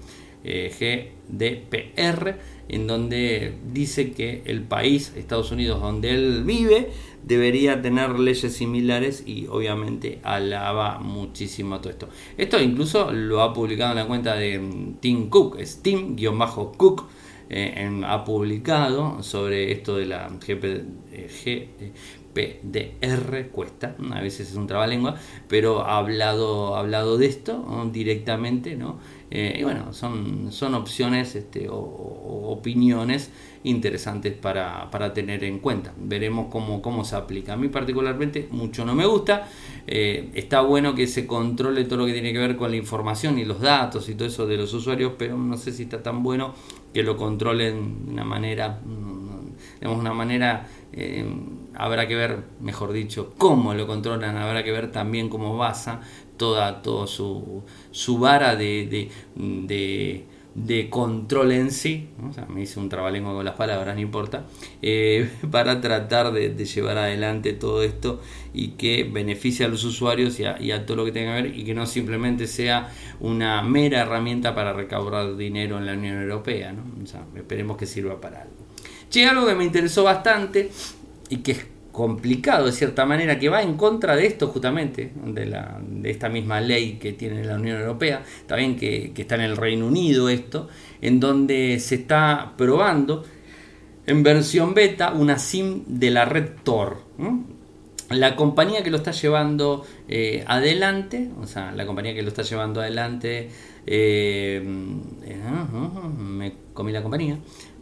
[0.44, 2.36] GDPR,
[2.70, 6.90] en donde dice que el país, Estados Unidos, donde él vive,
[7.28, 12.10] debería tener leyes similares y obviamente alaba muchísimo todo esto.
[12.38, 17.06] Esto incluso lo ha publicado en la cuenta de mm, Tim Cook, es Tim-Cook.
[17.50, 20.84] Eh, ha publicado sobre esto de la GP,
[22.34, 25.16] PDR cuesta, a veces es un trabalengua,
[25.48, 29.00] pero ha hablado, ha hablado de esto directamente, ¿no?
[29.30, 33.30] Eh, y bueno, son, son opciones este, o, opiniones
[33.64, 35.94] interesantes para, tener en cuenta.
[35.98, 37.54] Veremos cómo, cómo se aplica.
[37.54, 39.50] A mí particularmente mucho no me gusta.
[39.86, 43.38] Eh, está bueno que se controle todo lo que tiene que ver con la información
[43.38, 46.24] y los datos y todo eso de los usuarios, pero no sé si está tan
[46.24, 46.54] bueno
[46.94, 48.80] que lo controlen de una manera,
[49.80, 50.68] digamos, una manera...
[50.94, 51.26] Eh,
[51.78, 56.02] habrá que ver, mejor dicho, cómo lo controlan, habrá que ver también cómo basa
[56.36, 59.10] toda, toda su, su vara de,
[60.56, 62.10] de, control en sí,
[62.50, 64.48] me hice un trabalengo con las palabras, no importa,
[64.82, 68.22] eh, para tratar de, llevar adelante todo esto
[68.56, 71.64] y que beneficie a los usuarios y a, todo lo que tenga que ver y
[71.64, 76.84] que no simplemente sea una mera herramienta para recaudar dinero en la Unión Europea, ¿no?
[77.36, 78.56] esperemos que sirva para algo.
[79.10, 80.70] Che, algo que me interesó bastante
[81.30, 85.46] y que es complicado de cierta manera, que va en contra de esto justamente, de,
[85.48, 89.42] la, de esta misma ley que tiene la Unión Europea, también que, que está en
[89.42, 90.68] el Reino Unido esto,
[91.02, 93.26] en donde se está probando
[94.08, 97.04] en versión beta una SIM de la red Tor.
[98.10, 102.42] La compañía que lo está llevando eh, adelante, o sea, la compañía que lo está
[102.42, 103.50] llevando adelante,
[103.86, 104.64] eh,
[105.24, 105.42] eh,
[106.18, 107.38] me comí la compañía,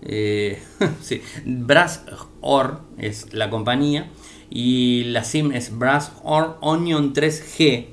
[0.05, 0.61] eh,
[1.45, 2.03] Brass
[2.41, 4.09] Or es la compañía
[4.49, 7.87] y la SIM es Brass Or Onion 3G.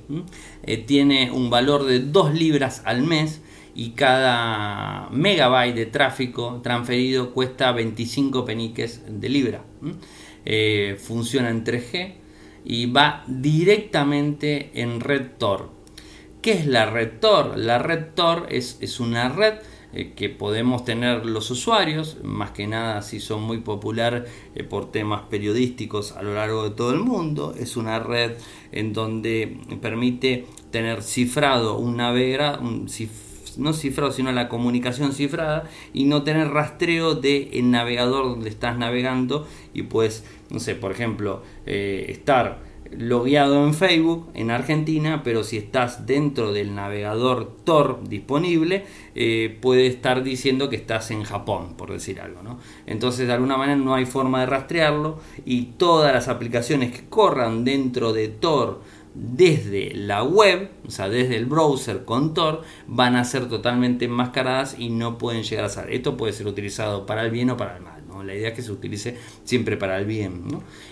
[0.64, 3.40] Eh, tiene un valor de 2 libras al mes
[3.74, 9.64] y cada megabyte de tráfico transferido cuesta 25 peniques de libra.
[10.44, 12.14] Eh, funciona en 3G
[12.64, 15.70] y va directamente en red Tor.
[16.42, 17.56] ¿Qué es la red Tor?
[17.56, 19.54] La red Tor es, es una red
[19.92, 24.24] eh, que podemos tener los usuarios, más que nada si son muy popular
[24.54, 27.54] eh, por temas periodísticos a lo largo de todo el mundo.
[27.58, 28.32] Es una red
[28.72, 32.62] en donde permite tener cifrado un navegador,
[33.56, 38.78] no cifrado, sino la comunicación cifrada y no tener rastreo del el navegador donde estás
[38.78, 42.60] navegando y pues, no sé, por ejemplo, eh, estar
[42.96, 49.86] logueado en Facebook en Argentina, pero si estás dentro del navegador Tor disponible, eh, puede
[49.86, 52.42] estar diciendo que estás en Japón, por decir algo.
[52.42, 52.58] ¿no?
[52.86, 57.64] Entonces, de alguna manera no hay forma de rastrearlo y todas las aplicaciones que corran
[57.64, 58.80] dentro de Tor
[59.14, 64.76] desde la web, o sea, desde el browser con Tor, van a ser totalmente enmascaradas
[64.78, 65.92] y no pueden llegar a ser.
[65.92, 68.01] Esto puede ser utilizado para el bien o para el mal.
[68.22, 70.42] La idea es que se utilice siempre para el bien.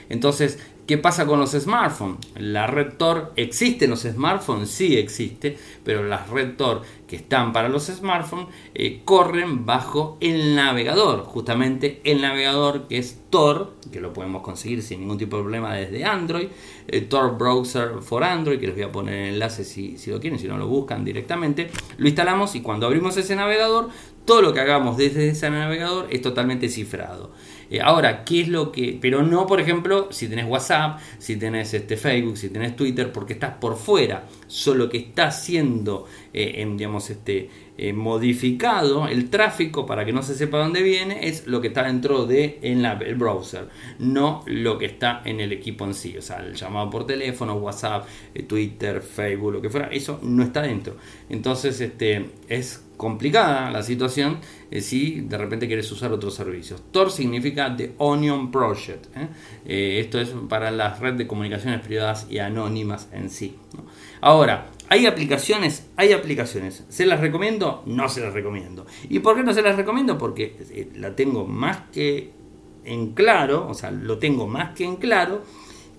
[0.08, 0.58] Entonces,
[0.90, 2.18] ¿Qué pasa con los smartphones?
[2.34, 7.52] La red Tor existe en los smartphones, sí existe, pero las red Tor que están
[7.52, 14.00] para los smartphones eh, corren bajo el navegador, justamente el navegador que es Tor, que
[14.00, 16.48] lo podemos conseguir sin ningún tipo de problema desde Android,
[16.88, 20.18] eh, Tor Browser for Android, que les voy a poner el enlace si, si lo
[20.18, 23.90] quieren, si no lo buscan directamente, lo instalamos y cuando abrimos ese navegador,
[24.24, 27.30] todo lo que hagamos desde ese navegador es totalmente cifrado.
[27.70, 28.98] Eh, ahora, ¿qué es lo que.?
[29.00, 33.32] Pero no, por ejemplo, si tenés WhatsApp, si tenés este, Facebook, si tenés Twitter, porque
[33.32, 34.26] estás por fuera.
[34.48, 40.34] Solo que está siendo, eh, digamos, este, eh, modificado el tráfico para que no se
[40.34, 43.68] sepa dónde viene, es lo que está dentro de el browser,
[44.00, 46.16] no lo que está en el equipo en sí.
[46.18, 48.06] O sea, el llamado por teléfono, WhatsApp,
[48.48, 50.96] Twitter, Facebook, lo que fuera, eso no está dentro.
[51.28, 56.82] Entonces, este, es complicada la situación eh, si de repente quieres usar otros servicios.
[56.90, 59.06] Tor significa The Onion Project.
[59.16, 59.28] ¿eh?
[59.64, 63.56] Eh, esto es para las redes de comunicaciones privadas y anónimas en sí.
[64.20, 66.84] Ahora, hay aplicaciones, hay aplicaciones.
[66.90, 67.82] ¿Se las recomiendo?
[67.86, 68.84] No se las recomiendo.
[69.08, 70.18] ¿Y por qué no se las recomiendo?
[70.18, 72.32] Porque la tengo más que
[72.84, 75.42] en claro, o sea, lo tengo más que en claro,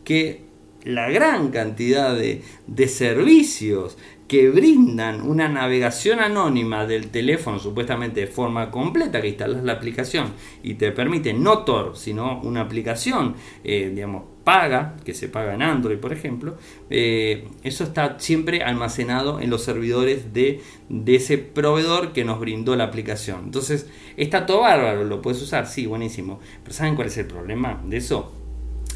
[0.03, 0.43] que
[0.83, 3.97] la gran cantidad de, de servicios
[4.31, 10.31] que brindan una navegación anónima del teléfono supuestamente de forma completa, que instalas la aplicación
[10.63, 15.61] y te permite no Tor, sino una aplicación, eh, digamos, paga, que se paga en
[15.61, 16.55] Android, por ejemplo,
[16.89, 22.77] eh, eso está siempre almacenado en los servidores de, de, ese proveedor que nos brindó
[22.77, 23.41] la aplicación.
[23.43, 26.39] Entonces, está todo bárbaro, lo puedes usar, sí, buenísimo.
[26.63, 28.31] Pero ¿saben cuál es el problema de eso?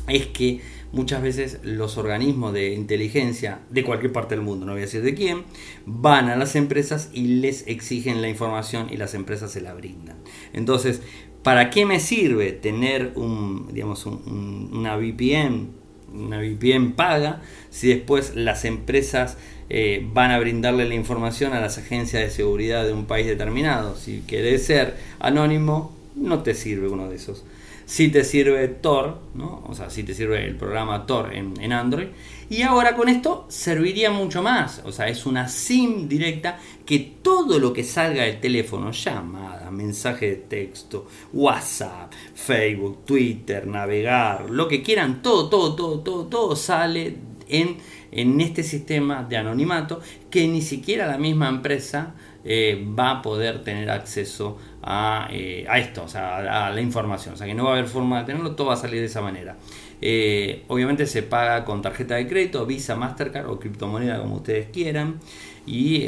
[0.08, 0.62] Es que
[0.96, 5.02] muchas veces los organismos de inteligencia de cualquier parte del mundo, no voy a decir
[5.02, 5.44] de quién,
[5.86, 10.16] van a las empresas y les exigen la información y las empresas se la brindan.
[10.54, 11.02] Entonces,
[11.44, 15.68] ¿para qué me sirve tener un, digamos, una VPN,
[16.14, 19.38] una VPN paga, si después las empresas
[19.70, 23.98] eh, van a brindarle la información a las agencias de seguridad de un país determinado?
[23.98, 27.44] Si querés ser anónimo, no te sirve uno de esos
[27.86, 29.64] si te sirve Tor, ¿no?
[29.68, 32.08] o sea, si te sirve el programa Tor en, Android.
[32.50, 37.58] Y ahora con esto serviría mucho más, o sea, es una SIM directa que todo
[37.58, 44.84] lo que salga del teléfono, llamada, mensaje de texto, WhatsApp, Facebook, Twitter, navegar, lo que
[44.84, 47.18] quieran, todo, todo, todo, todo, todo sale
[47.48, 47.78] en,
[48.12, 52.14] en este sistema de anonimato que ni siquiera la misma empresa
[52.48, 57.34] eh, va a poder tener acceso a, eh, a esto, o sea, a, la información.
[57.34, 59.08] O sea, que no va a haber forma de tenerlo, todo va a salir de
[59.08, 59.58] esa manera.
[60.00, 65.20] Eh, obviamente se paga con tarjeta de crédito, Visa, Mastercard o criptomoneda como ustedes quieran.
[65.66, 66.02] Y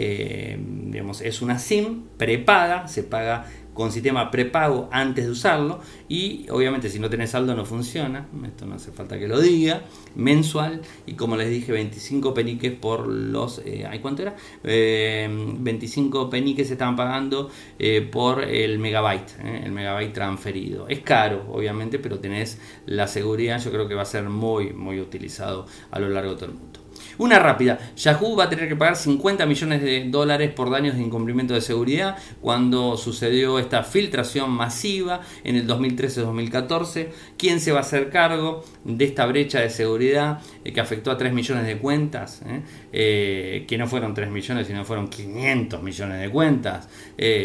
[0.92, 6.90] digamos, es una SIM prepaga, se paga con sistema prepago antes de usarlo y obviamente
[6.90, 9.84] si no tenés saldo no funciona, esto no hace falta que lo diga,
[10.16, 14.36] mensual y como les dije 25 peniques por los, eh, ¿cuánto era?
[14.64, 20.88] 25 eh, peniques se estaban pagando eh, por el megabyte, eh, el megabyte transferido.
[20.88, 25.00] Es caro obviamente, pero tenés la seguridad, yo creo que va a ser muy, muy
[25.00, 26.87] utilizado a lo largo de todo el mundo.
[27.18, 31.02] Una rápida, Yahoo va a tener que pagar 50 millones de dólares por daños de
[31.02, 37.08] incumplimiento de seguridad cuando sucedió esta filtración masiva en el 2013-2014.
[37.38, 41.18] ¿Quién se va a hacer cargo de esta brecha de seguridad eh, que afectó a
[41.18, 42.42] 3 millones de cuentas?
[42.46, 42.62] Eh?
[42.92, 46.88] Eh, que no fueron 3 millones, sino fueron 500 millones de cuentas.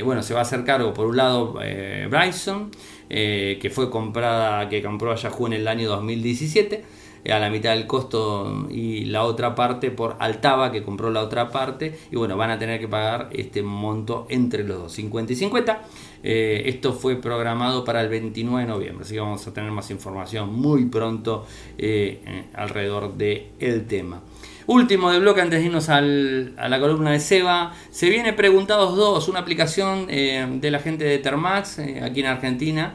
[0.04, 1.54] bueno, se va a hacer cargo por un lado
[2.10, 2.70] Bryson,
[3.08, 7.86] que fue comprada, que compró a Yahoo en el año 2017 a la mitad del
[7.86, 12.50] costo y la otra parte por Altava que compró la otra parte y bueno, van
[12.50, 15.82] a tener que pagar este monto entre los dos, 50 y 50.
[16.24, 19.90] Eh, esto fue programado para el 29 de noviembre, así que vamos a tener más
[19.90, 21.46] información muy pronto
[21.78, 24.22] eh, alrededor del el tema.
[24.64, 27.74] Último de bloque antes de irnos a la columna de Seba.
[27.90, 32.94] Se viene Preguntados 2, una aplicación eh, de la gente de Termax aquí en Argentina.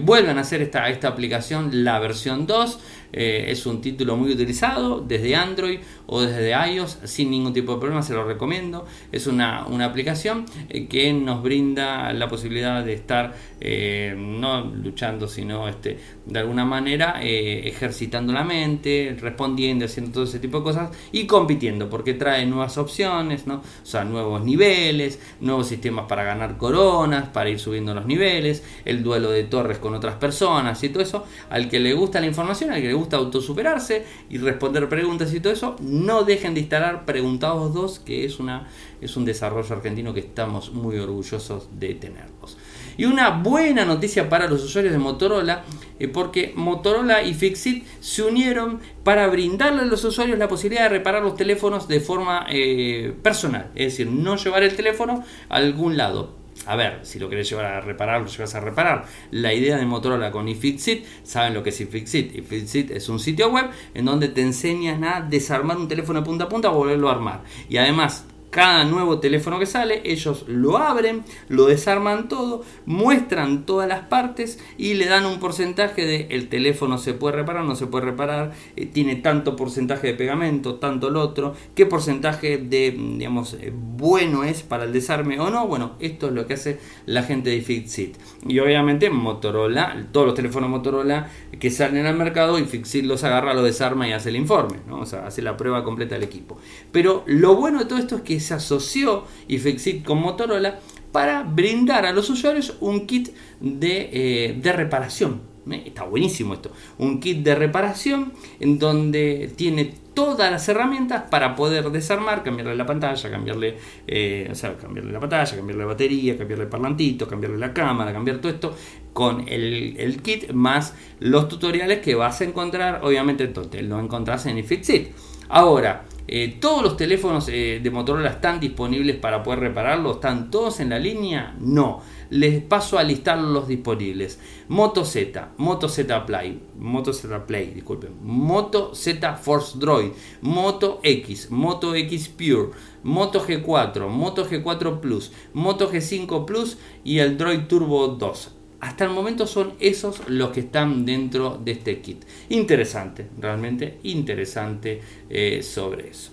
[0.00, 2.78] vuelven a hacer esta, esta aplicación, la versión 2.
[3.16, 7.78] Eh, es un título muy utilizado desde Android o desde iOS sin ningún tipo de
[7.78, 8.86] problema, se lo recomiendo.
[9.12, 15.68] Es una, aplicación eh, que nos brinda la posibilidad de estar eh, no luchando, sino
[15.68, 21.26] este, de alguna manera ejercitando la mente, respondiendo, haciendo todo ese tipo de cosas y
[21.26, 23.56] compitiendo, porque trae nuevas opciones, ¿no?
[23.56, 29.02] o sea, nuevos niveles, nuevos sistemas para ganar coronas, para ir subiendo los niveles, el
[29.02, 31.24] duelo de torres con otras personas y todo eso.
[31.50, 35.40] Al que le gusta la información, al que le gusta autosuperarse y responder preguntas y
[35.40, 38.68] todo eso, no dejen de instalar Preguntados 2, que es, una,
[39.00, 42.56] es un desarrollo argentino que estamos muy orgullosos de tenerlos.
[42.96, 45.64] Y una buena noticia para los usuarios de Motorola,
[45.98, 50.90] eh, porque Motorola y Fixit se unieron para brindarle a los usuarios la posibilidad de
[50.90, 55.96] reparar los teléfonos de forma eh, personal, es decir, no llevar el teléfono a algún
[55.96, 59.06] lado a ver, si lo querés llevar a reparar, lo llevas a reparar.
[59.30, 62.34] La idea de Motorola con iFixit, saben lo que es iFixit.
[62.36, 66.44] iFixit es un sitio web en donde te enseñan a desarmar un teléfono de punta
[66.44, 67.42] a punta o volverlo a armar.
[67.68, 73.88] Y además cada nuevo teléfono que sale, ellos lo abren, lo desarman todo, muestran todas
[73.88, 77.88] las partes y le dan un porcentaje de el teléfono se puede reparar, no se
[77.88, 83.54] puede reparar, eh, tiene tanto porcentaje de pegamento, tanto el otro, qué porcentaje de, digamos,
[83.54, 85.66] eh, bueno es para el desarme o no.
[85.66, 88.16] Bueno, esto es lo que hace la gente de Fixit.
[88.46, 93.52] Y obviamente Motorola, todos los teléfonos Motorola que salen al mercado y Fixit los agarra,
[93.52, 95.00] lo desarma y hace el informe, ¿no?
[95.00, 96.56] o sea, hace la prueba completa del equipo.
[96.92, 100.78] Pero lo bueno de todo esto es que se asoció IFEXIT con Motorola
[101.14, 103.28] para brindar a los usuarios un kit
[103.60, 105.42] de, eh, reparación.
[105.70, 105.84] ¿eh?
[105.86, 106.72] Está buenísimo esto.
[106.98, 112.84] Un kit de reparación en donde tiene todas las herramientas para poder desarmar, cambiarle la
[112.84, 113.78] pantalla, cambiarle,
[114.08, 118.74] eh, cambiarle la pantalla, cambiarle la batería, cambiarle parlantito, cambiarle la cámara, cambiar todo esto
[119.12, 124.46] con el, el kit más los tutoriales que vas a encontrar, obviamente entonces lo encontrás
[124.46, 125.10] en iFixit.
[125.48, 130.16] Ahora, eh, todos los teléfonos eh, de Motorola están disponibles para poder repararlos.
[130.16, 131.54] ¿Están todos en la línea?
[131.60, 132.00] No.
[132.30, 134.40] Les paso a listar los disponibles.
[134.68, 138.12] Moto Z, Moto Z Play, Moto Z Play, disculpen.
[138.22, 142.70] Moto Z Force Droid, Moto X, Moto X Pure,
[143.02, 148.53] Moto G4, Moto G4 Plus, Moto G5 Plus y el Droid Turbo 2
[148.84, 152.22] hasta el momento son esos los que están dentro de este kit.
[152.50, 156.32] Interesante, realmente interesante eh, sobre eso.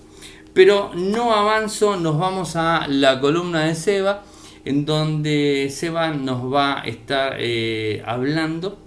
[0.53, 4.25] Pero no avanzo, nos vamos a la columna de Seba,
[4.65, 8.79] en donde Seba nos va a estar eh, hablando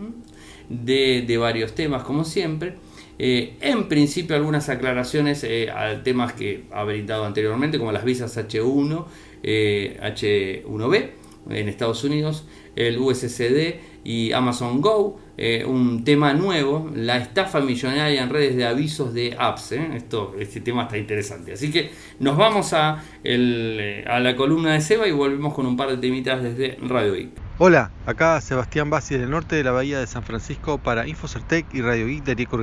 [0.69, 2.75] de, varios temas, como siempre.
[3.19, 9.07] Eh, en principio algunas aclaraciones a temas que ha brindado anteriormente, como las visas H1,
[9.43, 12.45] H1B en Estados Unidos,
[12.77, 18.67] el USCD y Amazon Go, eh, un tema nuevo, la estafa millonaria en redes de
[18.67, 19.73] avisos de apps.
[19.73, 19.91] ¿eh?
[19.95, 21.55] Esto, este tema está interesante.
[21.55, 25.77] Así que nos vamos a, eh, a la columna de Seba y volvemos con un
[25.77, 27.31] par de temitas desde Radio Geek.
[27.59, 31.83] Hola, acá Sebastián Bassi del norte de la bahía de San Francisco para Infocertec y
[31.83, 32.59] Radio Geek de Rico.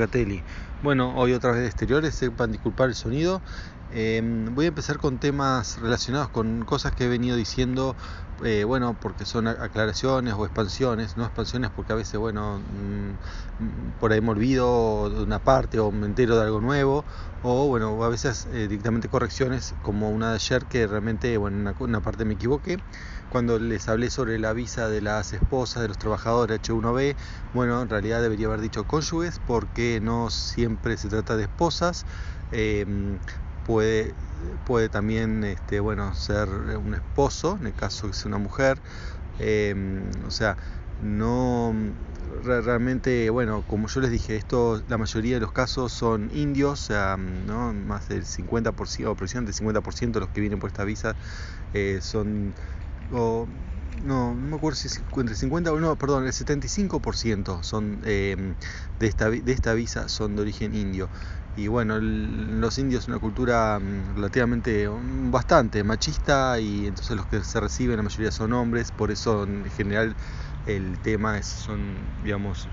[0.84, 3.42] Bueno, hoy otra vez de exteriores, sepan disculpar el sonido.
[3.92, 7.96] voy a empezar con temas relacionados con cosas que he venido diciendo
[8.44, 14.12] eh, bueno, porque son aclaraciones o expansiones, no expansiones porque a veces, bueno, mm, por
[14.14, 17.06] ahí me olvido de una parte o me entero de algo nuevo,
[17.44, 21.62] o bueno, a veces eh, directamente correcciones, como una de ayer que realmente, bueno, en
[21.62, 22.78] una, una, parte me equivoqué,
[23.30, 27.16] cuando les hablé sobre la visa de las esposas de los trabajadores H1B,
[27.54, 32.06] bueno, en realidad debería haber dicho cónyuges, porque no siempre se trata de esposas,
[32.52, 32.86] eh,
[33.66, 34.14] puede
[34.66, 38.80] puede también este, bueno, ser un esposo, en el caso que sea una mujer.
[39.40, 40.58] Em, o sea,
[41.04, 41.74] no
[42.44, 46.86] realmente, bueno, como yo les dije, esto, la mayoría de los casos son indios, o
[46.86, 47.74] sea, ¿no?
[47.74, 51.16] más del 50%, o aproximadamente el 50% de los que vienen por esta visa
[51.74, 52.54] eh, son,
[54.04, 58.56] no, no me acuerdo si entre 50 o no, perdón, el 75% son em,
[59.00, 61.10] de, esta, de esta visa son de origen indio
[61.58, 67.26] y bueno, los indios es una cultura mm, relativamente mm, bastante machista y entonces los
[67.28, 70.16] que se reciben la mayoría son hombres, por eso en general
[70.66, 71.80] el tema es, son,
[72.24, 72.70] digamos,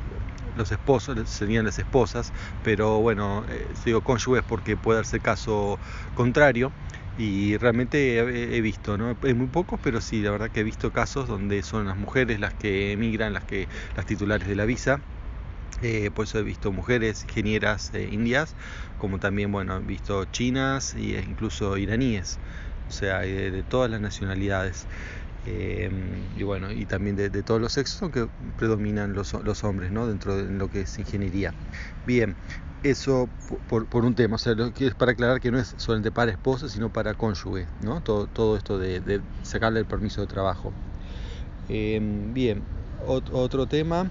[0.57, 5.79] los esposos serían las esposas, pero bueno, eh, digo cónyuges porque puede darse caso
[6.15, 6.73] contrario.
[7.19, 9.17] Y realmente he, visto, ¿no?
[9.25, 12.39] Es muy pocos, pero sí, la verdad que he visto casos donde son las mujeres
[12.39, 13.67] las que emigran, las que
[13.97, 15.01] las titulares de la visa.
[15.83, 18.55] Eh, por eso he visto mujeres ingenieras eh, indias,
[18.99, 22.39] como también, bueno, he visto chinas e incluso iraníes,
[22.89, 24.87] o sea, de todas las nacionalidades.
[25.47, 25.93] Em,
[26.37, 30.07] y bueno, y también de, todos los sexos, aunque predominan los, los, hombres, ¿no?
[30.07, 31.55] Dentro de lo que es ingeniería.
[32.07, 32.37] Bien,
[32.83, 33.29] eso
[33.69, 36.11] por, por, un tema, o sea, lo que es para aclarar que no es solamente
[36.11, 38.01] para esposa, sino para cónyuge, ¿no?
[38.01, 40.73] Todo, todo esto de, sacarle el permiso de trabajo.
[41.69, 42.63] Em, bien,
[43.07, 44.11] otro tema.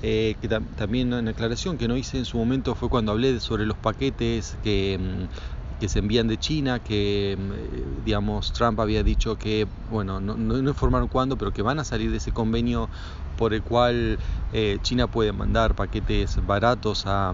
[0.00, 3.66] Eh, que también en aclaración que no hice en su momento fue cuando hablé sobre
[3.66, 5.26] los paquetes que, em,
[5.80, 10.56] que se envían de China, que mm, digamos Trump había dicho que, bueno, no, no,
[10.58, 12.88] informaron cuándo, pero que van a salir de ese convenio
[13.36, 14.18] por el cual
[14.52, 17.32] eh, China puede mandar paquetes baratos a,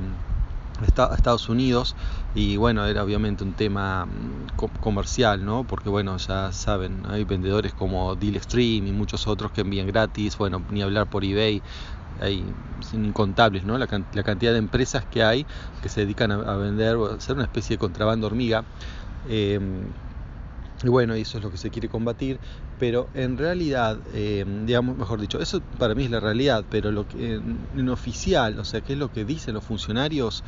[0.85, 1.95] Estados Unidos
[2.35, 5.65] y bueno, era obviamente un tema mm, comercial, ¿no?
[5.65, 10.37] Porque bueno, ya saben, hay vendedores como Deal Extreme y muchos otros que envían gratis,
[10.39, 11.63] bueno, ni hablar por eBay,
[12.21, 12.45] hay
[12.93, 13.79] incontables, ¿no?
[13.79, 15.47] La, cantidad de empresas que hay
[15.83, 18.65] que se dedican a, vender a hacer una especie de contrabando hormiga.
[19.29, 19.59] Eh,
[20.85, 22.39] y bueno, eso es lo que se quiere combatir,
[22.79, 27.09] pero en realidad, eh, digamos, mejor dicho, eso para mí es la realidad, pero lo
[27.09, 30.45] que en, oficial, o sea, qué es lo que dicen los funcionarios,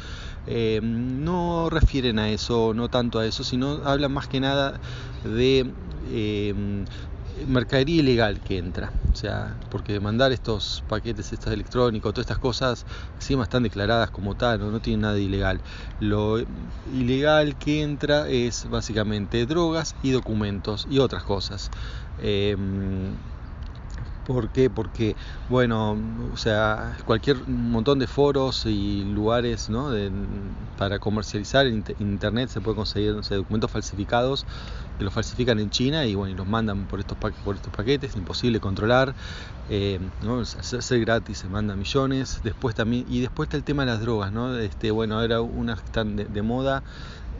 [0.46, 4.78] eh, no refieren a eso, no tanto a eso, sino hablan más que nada
[5.24, 5.72] de
[7.46, 8.92] mercadería ilegal que entra.
[9.12, 14.34] O sea, porque mandar estos paquetes estos electrónicos, todas estas cosas, encima están declaradas como
[14.34, 15.60] tal, no, no tienen nada de ilegal.
[16.00, 16.38] Lo
[16.92, 21.70] ilegal que entra es básicamente drogas y documentos y otras cosas.
[22.22, 23.14] Em,
[24.26, 24.68] ¿Por qué?
[24.68, 25.14] Porque,
[25.48, 25.96] bueno,
[26.32, 29.90] o sea, cualquier montón de foros y lugares ¿no?
[30.76, 34.44] para comercializar en internet se puede conseguir documentos falsificados
[34.98, 38.16] que los falsifican en China y bueno, y los mandan por estos, por estos paquetes,
[38.16, 39.14] imposible controlar,
[39.70, 40.40] eh, ¿no?
[40.40, 42.40] hacer gratis se mandan millones.
[42.42, 44.56] Después también, y después está el tema de las drogas, ¿no?
[44.58, 46.82] Este, bueno, era unas que están de moda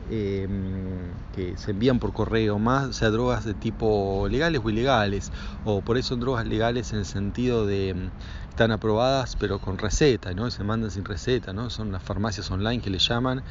[0.09, 5.33] Em, que se envían por correo, más sea drogas de tipo legales o ilegales,
[5.65, 8.09] o por eso son drogas legales en el sentido de em,
[8.49, 10.49] están aprobadas pero con receta, ¿no?
[10.49, 11.69] se mandan sin receta, ¿no?
[11.69, 13.43] son las farmacias online que le llaman,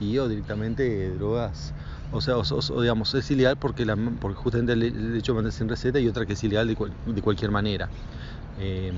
[0.00, 1.72] y o directamente drogas,
[2.12, 5.68] o sea, o, digamos, es ilegal porque, la, porque justamente el, hecho de mandar sin
[5.68, 6.76] receta y otra que es ilegal de,
[7.12, 7.88] de cualquier manera.
[8.60, 8.94] Em,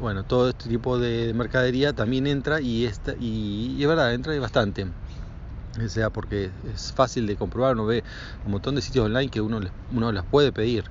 [0.00, 4.36] bueno, todo este tipo de mercadería también entra y, esta, y, y es verdad, entra
[4.40, 4.88] bastante
[5.88, 8.04] sea porque es fácil de comprobar, uno ve
[8.44, 9.60] un montón de sitios online que uno,
[9.92, 10.84] uno las puede pedir.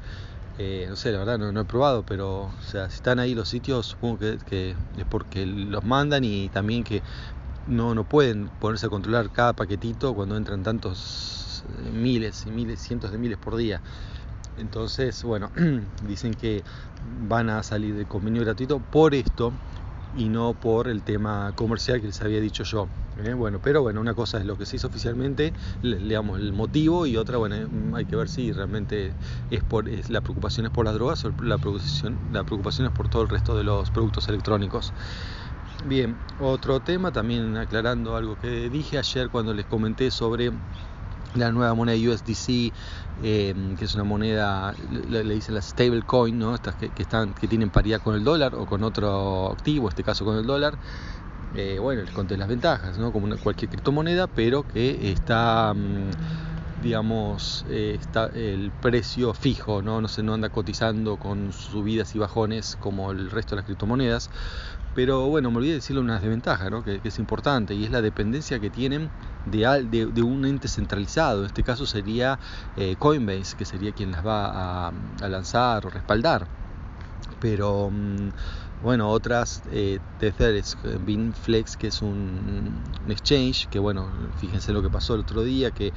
[0.58, 3.48] Eh, no sé, la verdad no, he probado, pero o sea, si están ahí los
[3.48, 7.02] sitios, supongo que, es porque los mandan y también que
[7.66, 12.82] no, no pueden ponerse a controlar cada paquetito cuando entran tantos eh, miles y miles,
[12.82, 13.82] cientos de miles por día.
[14.58, 15.50] Entonces, bueno,
[16.08, 16.64] dicen que
[17.30, 19.54] van a salir de convenio gratuito por esto
[20.18, 22.88] y no por el tema comercial que les había dicho yo.
[23.24, 23.34] ¿eh?
[23.34, 27.18] bueno, pero bueno, una cosa es lo que se hizo oficialmente, digamos, el motivo y
[27.18, 27.56] otra, bueno,
[27.96, 29.12] hay que ver si realmente
[29.52, 33.10] es por la preocupación es por las drogas o la preocupación, la preocupación es por
[33.10, 34.94] todo el resto de los productos electrónicos.
[35.86, 40.52] Bien, otro tema, también aclarando algo que dije ayer cuando les comenté sobre
[41.36, 42.74] la nueva moneda USDC,
[43.24, 44.74] eh, que es una moneda,
[45.10, 46.56] le, dicen la stablecoin, ¿no?
[46.56, 49.90] Estas que, que, están, que tienen paridad con el dólar o con otro activo, en
[49.90, 50.78] este caso con el dólar.
[51.56, 53.12] Eh, bueno, les conté las ventajas, ¿no?
[53.12, 60.00] como cualquier criptomoneda, pero que está, mm, digamos, eh, está el precio fijo, ¿no?
[60.00, 64.30] No, se, no anda cotizando con subidas y bajones como el resto de las criptomonedas.
[64.96, 66.84] Pero bueno, me olvidé decirle una desventaja, ¿no?
[66.84, 69.10] que, es importante, y es la dependencia que tienen
[69.46, 71.42] de, de, un ente centralizado.
[71.42, 72.40] En este caso sería
[72.76, 74.92] eh, Coinbase, que sería quien las va a,
[75.30, 76.48] lanzar o respaldar.
[77.40, 78.30] Pero mm,
[78.84, 80.64] bueno, otras eh, Tether eh,
[81.06, 84.08] Binflex, que es un, exchange, que bueno,
[84.40, 85.94] fíjense lo que pasó el otro día, que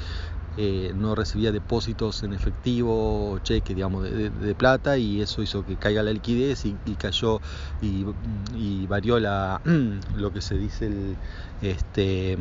[0.56, 5.76] eh, no recibía depósitos en efectivo o cheque, digamos, de, plata y eso hizo que
[5.76, 7.40] caiga la liquidez y, cayó
[7.80, 9.60] y, varió la,
[10.16, 11.16] lo que se dice el,
[11.62, 12.36] este,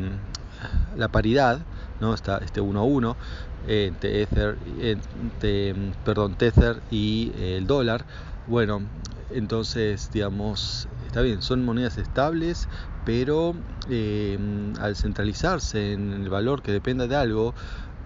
[0.96, 1.60] la paridad,
[2.00, 2.12] ¿no?
[2.14, 3.16] Está este 1 a 1
[3.68, 4.58] entre, Ether,
[6.04, 8.04] perdón, Tether y el dólar.
[8.46, 8.82] Bueno,
[9.30, 12.68] entonces, digamos, está bien, son monedas estables,
[13.04, 13.54] pero
[13.88, 14.38] eh,
[14.80, 17.54] al centralizarse en el valor que dependa de algo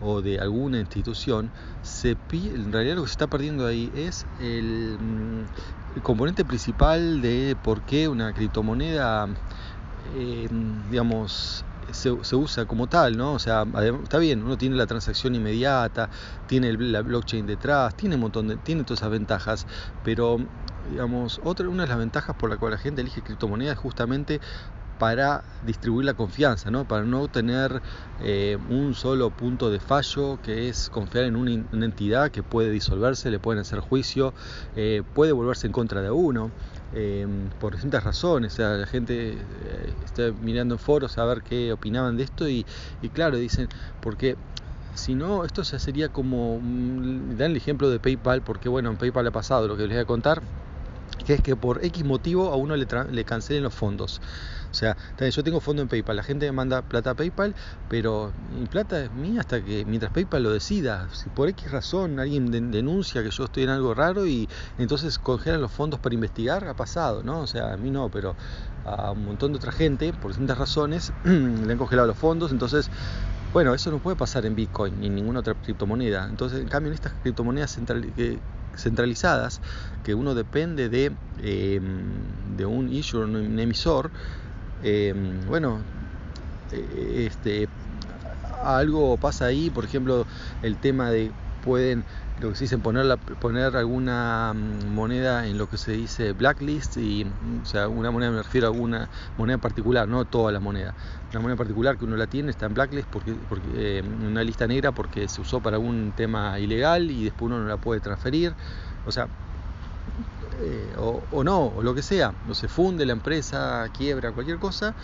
[0.00, 1.50] o de alguna institución,
[1.82, 5.46] se en realidad lo que se está perdiendo ahí es el,
[5.94, 9.28] el componente principal de por qué una criptomoneda,
[10.16, 10.48] eh,
[10.90, 13.32] digamos, se, usa como tal, ¿no?
[13.32, 13.64] O sea,
[14.02, 16.10] está bien, uno tiene la transacción inmediata,
[16.46, 19.66] tiene la blockchain detrás, tiene un montón de, tiene todas esas ventajas,
[20.04, 20.38] pero
[20.90, 24.40] digamos, otra, una de las ventajas por la cual la gente elige criptomonedas es justamente
[24.98, 26.86] para distribuir la confianza, ¿no?
[26.86, 27.82] para no tener
[28.22, 33.30] eh, un solo punto de fallo que es confiar en una, entidad que puede disolverse,
[33.30, 34.32] le pueden hacer juicio,
[34.74, 36.50] eh, puede volverse en contra de uno.
[36.94, 37.26] Eh,
[37.60, 39.36] por distintas razones, o sea, la gente
[40.04, 42.64] está mirando en foros a ver qué opinaban de esto y,
[43.12, 43.68] claro, dicen,
[44.00, 44.36] porque
[44.94, 46.58] si no, esto ya sería como,
[47.36, 49.98] dan el ejemplo de PayPal, porque bueno, en PayPal ha pasado lo que les voy
[49.98, 50.42] a contar,
[51.26, 54.20] que es que por X motivo a uno le cancelen los fondos.
[54.70, 54.96] O sea,
[55.30, 57.54] yo tengo fondo en PayPal, la gente me manda plata a PayPal,
[57.88, 61.08] pero mi plata es mía hasta que mientras PayPal lo decida.
[61.12, 64.48] Si por X razón alguien denuncia que yo estoy en algo raro y
[64.78, 67.40] entonces congelan los fondos para investigar, ha pasado, ¿no?
[67.40, 68.34] O sea, a mí no, pero
[68.84, 72.90] a un montón de otra gente, por distintas razones, le han congelado los fondos, entonces
[73.56, 76.26] bueno, eso no puede pasar en Bitcoin ni en ninguna otra criptomoneda.
[76.28, 77.78] Entonces, en cambio, en estas criptomonedas
[78.76, 79.62] centralizadas,
[80.04, 81.80] que uno depende de, eh,
[82.54, 84.10] de un issuer, un emisor,
[84.88, 85.80] Em, bueno,
[86.70, 87.68] eh, este,
[88.62, 90.24] algo pasa ahí, por ejemplo,
[90.62, 91.32] el tema de
[91.64, 92.04] pueden,
[92.40, 96.98] lo que se dice, poner, poner alguna mm, moneda en lo que se dice blacklist,
[96.98, 100.60] y, mm, o sea, una moneda me refiero a alguna moneda particular, no toda la
[100.60, 100.94] moneda.
[101.32, 104.68] Una moneda particular que uno la tiene está en blacklist, porque, porque eh, una lista
[104.68, 108.54] negra porque se usó para algún tema ilegal y después uno no la puede transferir.
[109.04, 109.28] O sea,
[110.60, 114.94] eh, o, no, o lo que sea, no se funde la empresa, quiebra, cualquier cosa,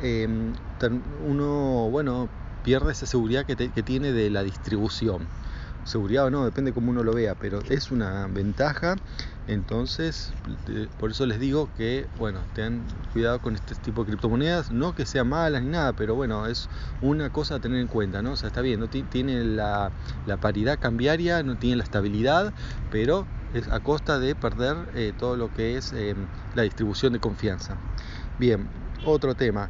[0.00, 0.52] em,
[1.26, 2.28] uno, bueno,
[2.62, 5.26] pierde esa seguridad que, tiene de la distribución.
[5.84, 8.96] Seguridad o no, depende cómo uno lo vea, pero es una ventaja.
[9.46, 10.32] Entonces,
[10.98, 12.82] por eso les digo que, bueno, tengan
[13.12, 14.70] cuidado con este tipo de criptomonedas.
[14.70, 16.68] No que sean malas ni nada, pero bueno, es
[17.02, 18.32] una cosa a tener en cuenta, ¿no?
[18.32, 19.92] O sea, está bien, no tiene la,
[20.26, 22.54] la paridad cambiaria, no tiene la estabilidad,
[22.90, 26.14] pero es a costa de perder eh, todo lo que es eh,
[26.54, 27.76] la distribución de confianza.
[28.38, 28.68] Bien,
[29.04, 29.68] otro tema.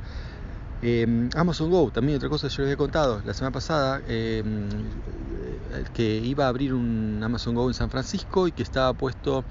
[0.86, 4.02] Eh, Amazon Go, también otra cosa que yo les había contado la semana pasada,
[5.94, 9.44] que iba a abrir un Amazon Go en San Francisco y que estaba puesto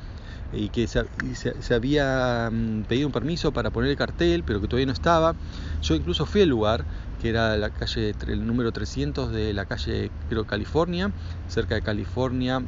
[0.51, 4.85] y que se, había mm, pedido un permiso para poner el cartel, pero que todavía
[4.85, 5.33] no estaba.
[5.81, 6.85] Yo incluso fui al lugar,
[7.19, 11.11] que era la calle, el número 300 de la calle, creo, California,
[11.47, 12.61] cerca de California,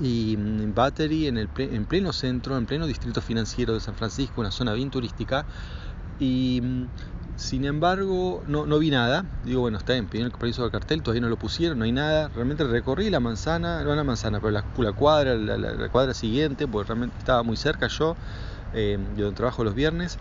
[0.00, 4.52] y Battery en, el en pleno centro, en pleno distrito financiero de San Francisco, una
[4.52, 5.44] zona bien turística.
[6.20, 6.62] Y
[7.36, 9.24] sin embargo, no, no vi nada.
[9.44, 11.92] Digo, bueno, está bien, pidieron el permiso del cartel, todavía no lo pusieron, no hay
[11.92, 12.28] nada.
[12.28, 17.16] Realmente recorrí la manzana, no la manzana, pero la, cuadra, la, cuadra siguiente, porque realmente
[17.18, 18.16] estaba muy cerca yo,
[18.72, 20.18] eh, yo trabajo los viernes.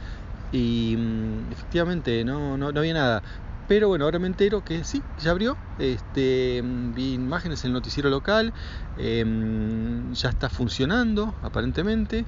[0.51, 3.23] Y mm, efectivamente no, no, había nada.
[3.67, 5.55] Pero bueno, ahora me entero que sí, ya abrió.
[5.79, 8.53] Este, vi imágenes en el noticiero local.
[8.97, 12.25] Em, ya está funcionando, aparentemente.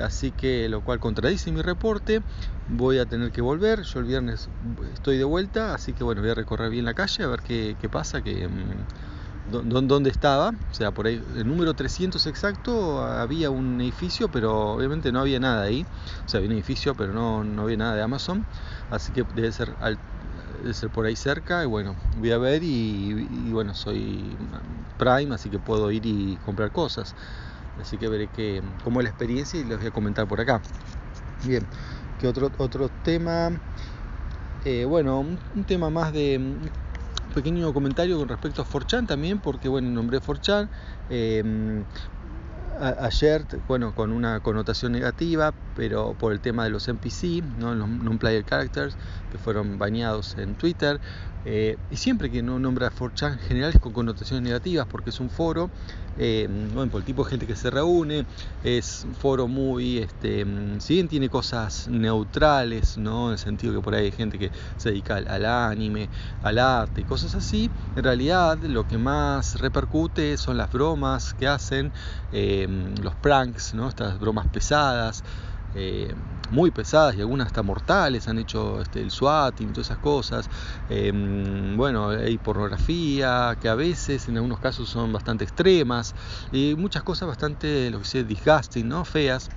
[0.00, 2.22] Así que lo cual contradice mi reporte.
[2.68, 3.82] Voy a tener que volver.
[3.82, 4.48] Yo el viernes
[4.92, 5.74] estoy de vuelta.
[5.74, 8.22] Así que bueno, voy a recorrer bien la calle a ver qué, pasa.
[8.22, 8.50] Que, em,
[9.50, 15.10] dónde estaba, o sea, por ahí, el número 300 exacto, había un edificio, pero obviamente
[15.10, 15.84] no había nada ahí,
[16.24, 18.46] o sea, había un edificio, pero no, no había nada de Amazon,
[18.90, 19.98] así que debe ser al,
[20.62, 24.36] de ser por ahí cerca y bueno, voy a ver y, bueno, soy
[24.96, 27.14] Prime, así que puedo ir y comprar cosas.
[27.80, 30.60] Así que veré que, cómo es la experiencia y les voy a comentar por acá.
[31.44, 31.66] Bien,
[32.20, 33.50] que otro, otro tema,
[34.64, 36.70] eh, bueno, un, tema más de un
[37.34, 40.68] pequeño comentario con respecto a Forchan también, porque bueno, nombré Forchan.
[41.10, 41.82] Eh,
[42.80, 47.74] ayer, bueno, con una connotación negativa, pero por el tema de los NPC, ¿no?
[47.74, 48.96] los non-player characters,
[49.30, 51.00] que fueron bañados en Twitter,
[51.44, 55.20] eh, y siempre que no nombra 4chan en general es con connotaciones negativas porque es
[55.20, 55.70] un foro,
[56.18, 58.26] eh, bueno, por el tipo de gente que se reúne,
[58.62, 60.46] es un foro muy, este,
[60.78, 63.28] si bien tiene cosas neutrales, ¿no?
[63.28, 66.08] en el sentido que por ahí hay gente que se dedica al, anime,
[66.42, 71.48] al arte y cosas así, en realidad lo que más repercute son las bromas que
[71.48, 71.92] hacen,
[72.30, 72.68] eh,
[73.02, 73.88] los pranks, ¿no?
[73.88, 75.24] estas bromas pesadas.
[75.74, 76.14] Eh,
[76.50, 80.50] muy pesadas y algunas hasta mortales, han hecho este, el swatting, todas esas cosas.
[80.90, 86.14] Em, bueno, hay pornografía, que a veces en algunos casos son bastante extremas,
[86.52, 89.04] y muchas cosas bastante, lo que sé, disgusting, ¿no?
[89.04, 89.48] feas,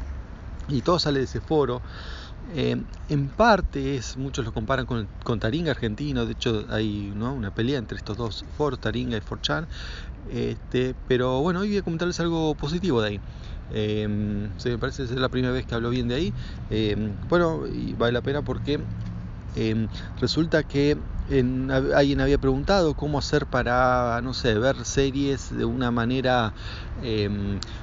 [0.69, 1.81] y todo sale de ese foro.
[2.53, 7.33] Em, en parte es, muchos lo comparan con, con Taringa argentino, de hecho hay ¿no?
[7.33, 9.67] una pelea entre estos dos foros, Taringa y Forchan,
[10.31, 13.21] este, pero bueno, hoy voy a comentarles algo positivo de ahí.
[13.69, 16.35] Em, me parece que es la primera vez que hablo bien de ahí.
[16.69, 18.87] Em, bueno, y vale la pena porque
[19.55, 19.87] em,
[20.19, 20.97] resulta que
[21.95, 26.53] alguien había preguntado cómo hacer para, no sé, ver series de una manera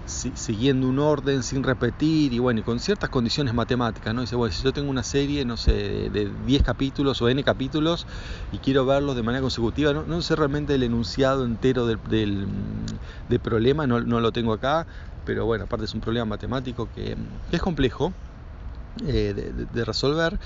[0.06, 4.20] siguiendo un orden sin repetir y bueno, y con ciertas condiciones matemáticas, ¿no?
[4.20, 5.72] Dice, bueno, si yo tengo una serie, no sé,
[6.10, 8.06] de 10 capítulos o N capítulos
[8.52, 11.98] y quiero verlos de manera consecutiva, no, sé realmente el enunciado entero del,
[13.28, 14.86] del, problema, no, no lo tengo acá,
[15.24, 17.16] pero bueno, aparte es un problema matemático que,
[17.50, 18.12] es complejo.
[19.01, 19.32] Eh,
[19.72, 20.38] de, resolver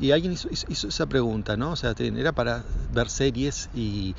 [0.00, 1.70] y alguien hizo, esa pregunta, ¿no?
[1.70, 4.16] O sea, era para ver series y,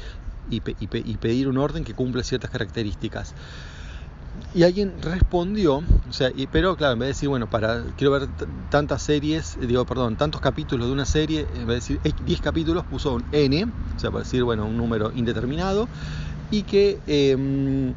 [1.20, 3.34] pedir un orden que cumpla ciertas características.
[4.56, 8.30] Y alguien respondió, o sea, pero claro, en vez de decir, bueno, para quiero ver
[8.70, 12.86] tantas series, digo, perdón, tantos capítulos de una serie, en vez de decir 10 capítulos,
[12.86, 15.88] puso un n, o sea, para decir, bueno, un número indeterminado,
[16.54, 17.96] y que, em,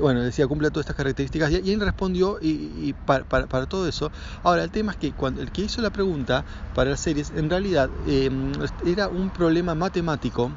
[0.00, 1.50] bueno, decía, cumple todas estas características.
[1.50, 4.10] Y, él respondió y, para, todo eso.
[4.42, 6.42] Ahora, el tema es que cuando el que hizo la pregunta
[6.74, 8.52] para las series, en realidad em,
[8.82, 10.50] era un problema matemático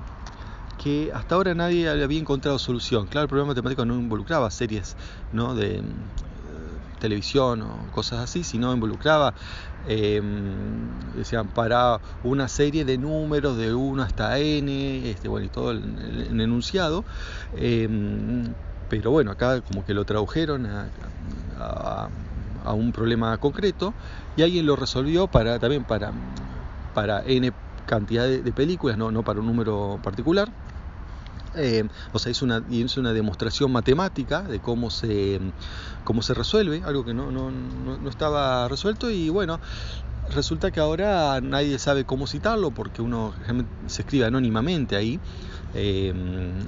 [0.82, 3.08] que hasta ahora nadie había encontrado solución.
[3.08, 4.96] Claro, el problema matemático no involucraba series
[5.34, 5.54] ¿no?
[5.54, 5.86] de em,
[7.00, 9.34] televisión o cosas así, sino involucraba
[9.88, 15.72] Em, decían, para una serie de números de 1 hasta n, este, bueno, y todo
[15.72, 17.04] el, enunciado.
[17.58, 18.46] Em,
[18.90, 22.10] pero bueno, acá como que lo tradujeron a,
[22.74, 23.94] un problema concreto
[24.38, 26.12] y alguien lo resolvió para también para,
[26.94, 27.52] para n
[27.86, 30.50] cantidad de, películas, no, no para un número particular.
[31.56, 35.40] Eh, o sea, es una, es demostración matemática de cómo se,
[36.04, 39.60] cómo se resuelve, algo que no, no, no, estaba resuelto y bueno,
[40.34, 43.34] resulta que ahora nadie sabe cómo citarlo porque uno
[43.88, 45.20] se escribe anónimamente ahí.
[45.74, 46.14] Eh,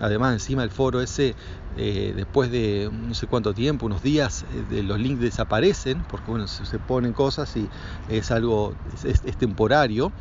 [0.02, 1.36] además, encima el foro ese,
[1.78, 6.80] eh, después de no sé cuánto tiempo, unos días, los links desaparecen porque bueno, se,
[6.80, 7.70] ponen cosas y
[8.10, 10.12] es algo, es, es temporario.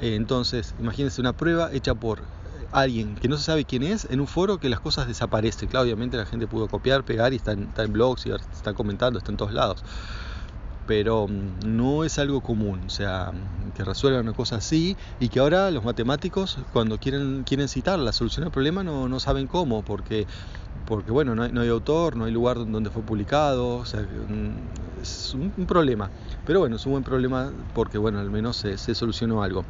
[0.00, 2.39] entonces, imagínense una prueba hecha por
[2.72, 5.68] alguien que no se sabe quién es en un foro que las cosas desaparecen.
[5.68, 9.30] Claro, obviamente la gente pudo copiar, pegar y está en, blogs y está comentando, está
[9.30, 9.84] en todos lados.
[10.86, 13.32] Pero mm, no es algo común, o sea,
[13.76, 18.12] que resuelvan una cosa así y que ahora los matemáticos cuando quieren, quieren citar la
[18.12, 20.26] solución al problema no, no saben cómo, porque,
[20.86, 25.34] porque bueno, no hay, autor, no hay lugar donde fue publicado, o sea, mm, es
[25.34, 26.10] un, problema.
[26.46, 29.64] Pero bueno, es un buen problema porque bueno, al menos se, se solucionó algo.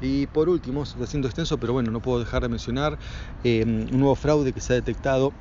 [0.00, 2.98] Y por último, siendo extenso, pero bueno, no puedo dejar de mencionar
[3.44, 5.32] eh, un nuevo fraude que se ha detectado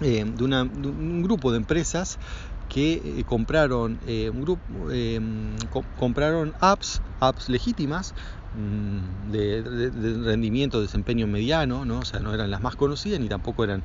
[0.00, 2.18] eh, de, un grupo de empresas
[2.68, 4.62] que eh, compraron un grupo
[5.98, 8.14] compraron apps apps legítimas
[8.56, 9.90] Mm, de,
[10.24, 11.98] rendimiento, desempeño mediano, ¿no?
[11.98, 13.82] o sea, no eran las más conocidas ni tampoco eran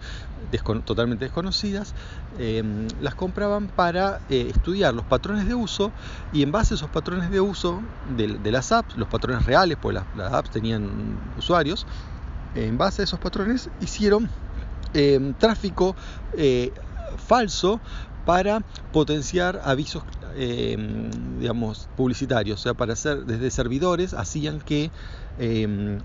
[0.86, 1.96] totalmente desconocidas,
[2.38, 5.92] em, las compraban para eh, estudiar los patrones de uso
[6.34, 7.82] y en base a esos patrones de uso
[8.16, 11.88] de, las apps, los patrones reales, pues las, apps tenían usuarios,
[12.54, 14.30] en base a esos patrones hicieron
[14.94, 15.96] em, tráfico
[16.38, 16.72] eh,
[17.18, 17.82] falso
[18.30, 18.60] para
[18.92, 20.04] potenciar avisos
[20.36, 21.10] Em,
[21.40, 24.92] digamos, publicitarios, o sea, para hacer desde servidores hacían que
[25.40, 25.98] em,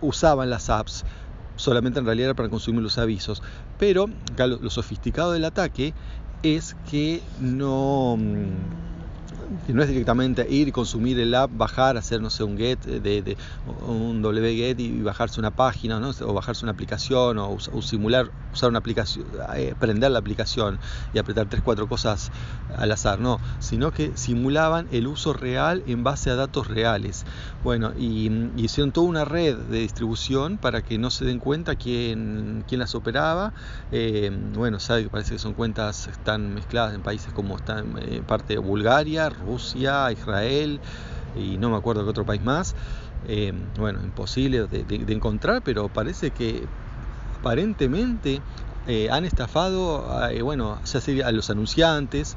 [0.00, 1.04] usaban las apps,
[1.56, 3.42] solamente en realidad era para consumir los avisos.
[3.78, 4.06] Pero
[4.36, 5.94] lo sofisticado del ataque
[6.42, 8.18] es que no
[9.68, 13.36] no es directamente ir consumir el app, bajar, hacer, no sé, un get, de,
[13.86, 16.10] un wget y bajarse una página, ¿no?
[16.10, 19.26] o bajarse una aplicación, o, simular, usar una aplicación,
[19.56, 20.78] eh, prender la aplicación
[21.12, 22.30] y apretar tres, cuatro cosas
[22.76, 27.24] al azar, no, sino que simulaban el uso real en base a datos reales.
[27.62, 32.64] Bueno, y, hicieron toda una red de distribución para que no se den cuenta quién,
[32.66, 33.52] quién las operaba.
[33.92, 38.22] Eh, bueno, sabe que parece que son cuentas están mezcladas en países como están eh,
[38.26, 40.80] parte de Bulgaria, Rusia, Israel
[41.36, 42.74] y no me acuerdo qué otro país más.
[43.28, 46.64] Eh, bueno, imposible de, encontrar, pero parece que
[47.38, 48.40] aparentemente
[48.86, 50.78] eh, han estafado eh, bueno,
[51.24, 52.36] a los anunciantes,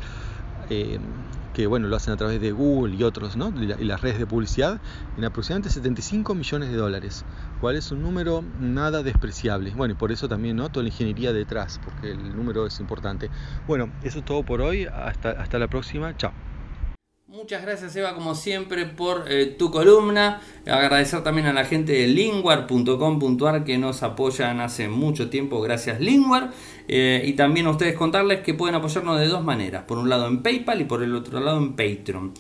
[1.54, 3.54] que bueno, lo hacen a través de Google y otros, ¿no?
[3.56, 4.82] y, las redes de publicidad,
[5.18, 7.24] en aproximadamente 75 millones de dólares,
[7.62, 9.72] cual es un número nada despreciable.
[9.76, 10.70] Bueno, y por eso también ¿no?
[10.70, 13.30] toda la ingeniería detrás, porque el número es importante.
[13.68, 16.53] Bueno, eso es todo por hoy, hasta, hasta la próxima, chao.
[17.34, 20.39] Muchas gracias Eva como siempre por eh, tu columna.
[20.67, 25.59] Agradecer también a la gente de linguar.com.ar que nos apoyan hace mucho tiempo.
[25.59, 26.51] Gracias Linguar.
[26.88, 29.86] Eh, y también a ustedes contarles que pueden apoyarnos de dos maneras.
[29.86, 32.34] Por un lado en PayPal y por el otro lado en Patreon.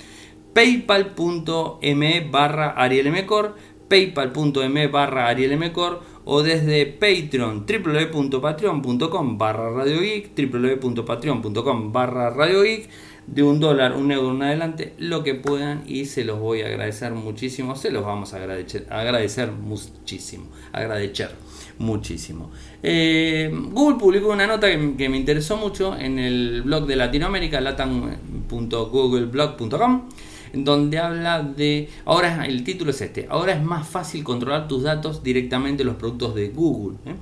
[0.53, 3.55] Paypal.me barra arielmcor.
[3.87, 12.89] Paypal.me barra arielmcor o desde Patreon, www.patreon.com barra Radio Geek, www.patreon.com barra Radio Geek,
[13.27, 16.67] de un dólar, un euro en adelante, lo que puedan y se los voy a
[16.67, 21.31] agradecer muchísimo, se los vamos a agradecer, agradecer muchísimo, agradecer
[21.77, 22.49] muchísimo.
[22.81, 30.09] Eh, Google publicó una nota que, me interesó mucho en el blog de Latinoamérica, latam.googleblog.com
[30.53, 35.23] donde habla de, ahora el título es este, ahora es más fácil controlar tus datos
[35.23, 36.97] directamente en los productos de Google.
[37.07, 37.15] ¿eh?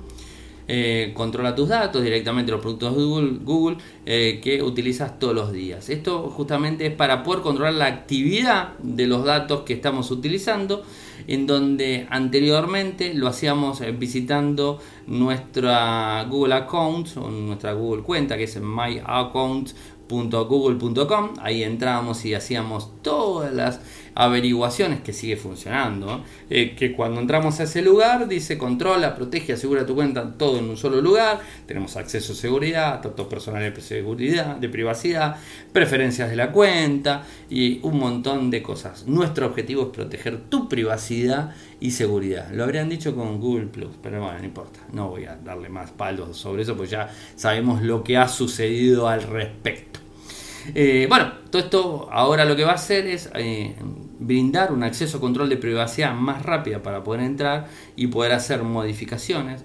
[0.68, 2.94] Eh, controla tus datos directamente los productos
[3.44, 5.88] Google, eh, que utilizas todos los días.
[5.88, 10.84] Esto justamente es para poder controlar la actividad de los datos que estamos utilizando,
[11.26, 18.60] en donde anteriormente lo hacíamos visitando nuestra Google Account o nuestra Google cuenta que es
[18.60, 19.70] My Account
[20.12, 23.80] .google.com, ahí entrábamos y hacíamos todas las
[24.14, 29.86] averiguaciones que sigue funcionando, eh, que cuando entramos a ese lugar dice controla, protege, asegura
[29.86, 34.56] tu cuenta todo en un solo lugar, tenemos acceso a seguridad, datos personales de seguridad,
[34.56, 35.36] de privacidad,
[35.72, 39.06] preferencias de la cuenta y un montón de cosas.
[39.06, 42.50] Nuestro objetivo es proteger tu privacidad y seguridad.
[42.52, 45.90] Lo habrían dicho con Google Plus, pero bueno, no importa, no voy a darle más
[45.90, 50.00] palos sobre eso, pues ya sabemos lo que ha sucedido al respecto.
[50.74, 53.74] Eh, bueno, todo esto ahora lo que va a hacer es eh,
[54.26, 58.62] brindar un acceso a control de privacidad más rápida para poder entrar y poder hacer
[58.62, 59.64] modificaciones.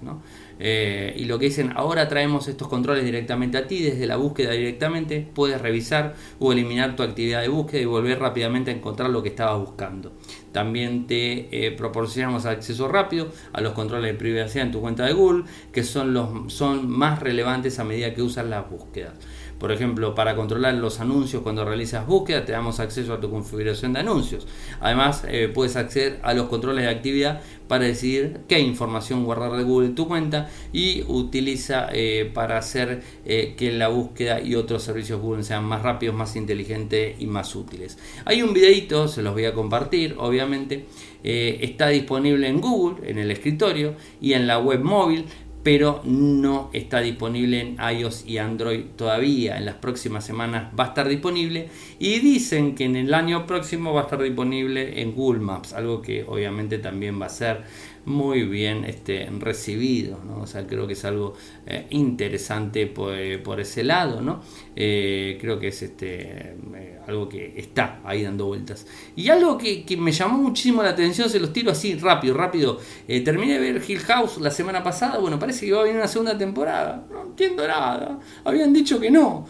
[0.60, 4.52] Eh, y lo que dicen, ahora traemos estos controles directamente a ti, desde la búsqueda
[4.52, 9.22] directamente, puedes revisar o eliminar tu actividad de búsqueda y volver rápidamente a encontrar lo
[9.22, 10.12] que estabas buscando.
[10.52, 15.44] También te proporcionamos acceso rápido a los controles de privacidad en tu cuenta de Google,
[15.72, 19.14] que son, los, son más relevantes a medida que usas las búsquedas.
[19.58, 23.92] Por ejemplo, para controlar los anuncios cuando realizas búsqueda, te damos acceso a tu configuración
[23.92, 24.46] de anuncios.
[24.80, 29.64] Además, eh, puedes acceder a los controles de actividad para decidir qué información guardar de
[29.64, 34.82] Google en tu cuenta y utiliza eh, para hacer eh, que la búsqueda y otros
[34.84, 37.98] servicios Google sean más rápidos, más inteligentes y más útiles.
[38.24, 40.86] Hay un videito, se los voy a compartir, obviamente.
[41.22, 45.26] está disponible en Google, en el escritorio y en la web móvil
[45.62, 49.58] pero no está disponible en iOS y Android todavía.
[49.58, 53.92] En las próximas semanas va a estar disponible y dicen que en el año próximo
[53.92, 57.64] va a estar disponible en Google Maps, algo que obviamente también va a ser
[58.04, 60.40] muy bien este, recibido, ¿no?
[60.40, 61.34] O sea, creo que es algo
[61.66, 64.42] eh, interesante por, ese lado, ¿no?
[64.74, 68.86] Eh, creo que es este, eh, algo que está ahí dando vueltas.
[69.16, 72.78] Y algo que, me llamó muchísimo la atención, se los tiro así rápido, rápido.
[73.24, 76.06] terminé de ver Hill House la semana pasada, bueno, parece que va a venir una
[76.06, 79.46] segunda temporada, no entiendo nada, habían dicho que no.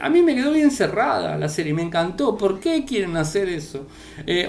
[0.00, 2.36] A mí me quedó bien cerrada la serie, me encantó.
[2.36, 3.86] ¿Por qué quieren hacer eso?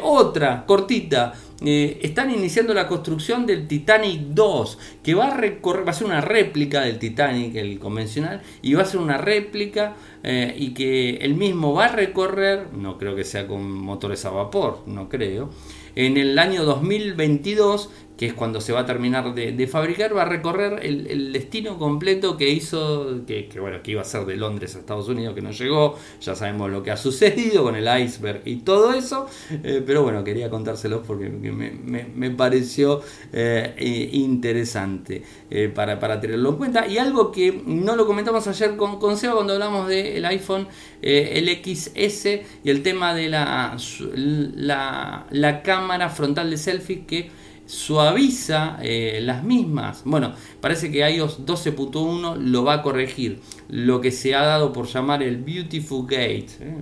[0.01, 1.34] otra, cortita.
[1.66, 6.05] Eh, están iniciando la construcción del Titanic 2, que va a, recorrer, va a ser
[6.05, 11.16] una réplica del Titanic, el convencional, y va a ser una réplica eh, y que
[11.16, 15.49] el mismo va a recorrer, no creo que sea con motores a vapor, no creo,
[15.95, 20.26] en el año 2022 que es cuando se va a terminar de, fabricar, va a
[20.26, 24.80] recorrer el, destino completo que hizo, que, bueno, que iba a ser de Londres a
[24.80, 28.57] Estados Unidos, que no llegó, ya sabemos lo que ha sucedido con el iceberg y
[28.57, 29.28] todo eso,
[29.63, 33.01] eh, pero bueno, quería contárselos porque me, pareció
[33.32, 33.76] eh,
[34.13, 36.88] interesante eh, para, para, tenerlo en cuenta.
[36.88, 40.68] Y algo que no lo comentamos ayer con, con Seba cuando hablamos del iPhone,
[41.01, 42.26] el XS
[42.63, 43.78] y el tema de la,
[44.15, 50.01] la, la cámara frontal de selfie que suaviza eh, las mismas.
[50.05, 53.41] Bueno, parece que iOS 12.1 lo va a corregir.
[53.70, 56.47] Lo que se ha dado por llamar el Beautiful Gate.
[56.61, 56.78] ¿eh?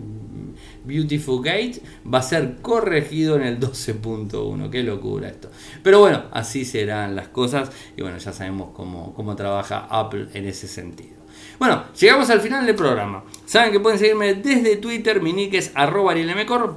[0.85, 1.81] Beautiful Gate
[2.11, 4.69] va a ser corregido en el 12.1.
[4.69, 5.49] Qué locura esto.
[5.83, 7.71] Pero bueno, así serán las cosas.
[7.97, 11.14] Y bueno, ya sabemos cómo, cómo trabaja Apple en ese sentido.
[11.57, 13.23] Bueno, llegamos al final del programa.
[13.45, 16.13] Saben que pueden seguirme desde Twitter, mi arroba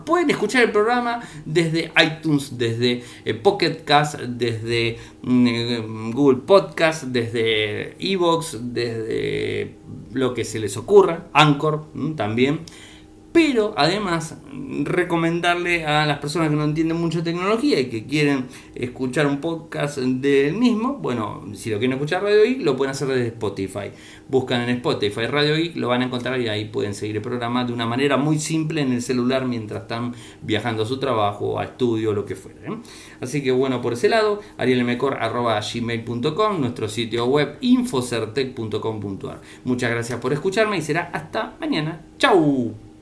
[0.04, 3.42] Pueden escuchar el programa desde iTunes, desde eh,
[4.28, 9.78] desde mm, eh, Google Podcast, desde Evox, desde
[10.12, 12.60] lo que se les ocurra, Anchor mm, también.
[13.38, 14.34] Pero además,
[14.82, 19.98] recomendarle a las personas que no entienden mucho tecnología y que quieren escuchar un podcast
[19.98, 23.92] del mismo, bueno, si lo quieren escuchar Radio Geek, lo pueden hacer desde Spotify.
[24.28, 27.64] Buscan en Spotify Radio Geek, lo van a encontrar y ahí pueden seguir el programa
[27.64, 31.64] de una manera muy simple en el celular mientras están viajando a su trabajo, a
[31.64, 32.58] estudio, lo que fuera.
[32.66, 32.76] ¿eh?
[33.20, 39.40] Así que bueno, por ese lado, arielmecor.gmail.com, nuestro sitio web infocertec.com.ar.
[39.62, 42.00] Muchas gracias por escucharme y será hasta mañana.
[42.18, 42.87] ¡Chao!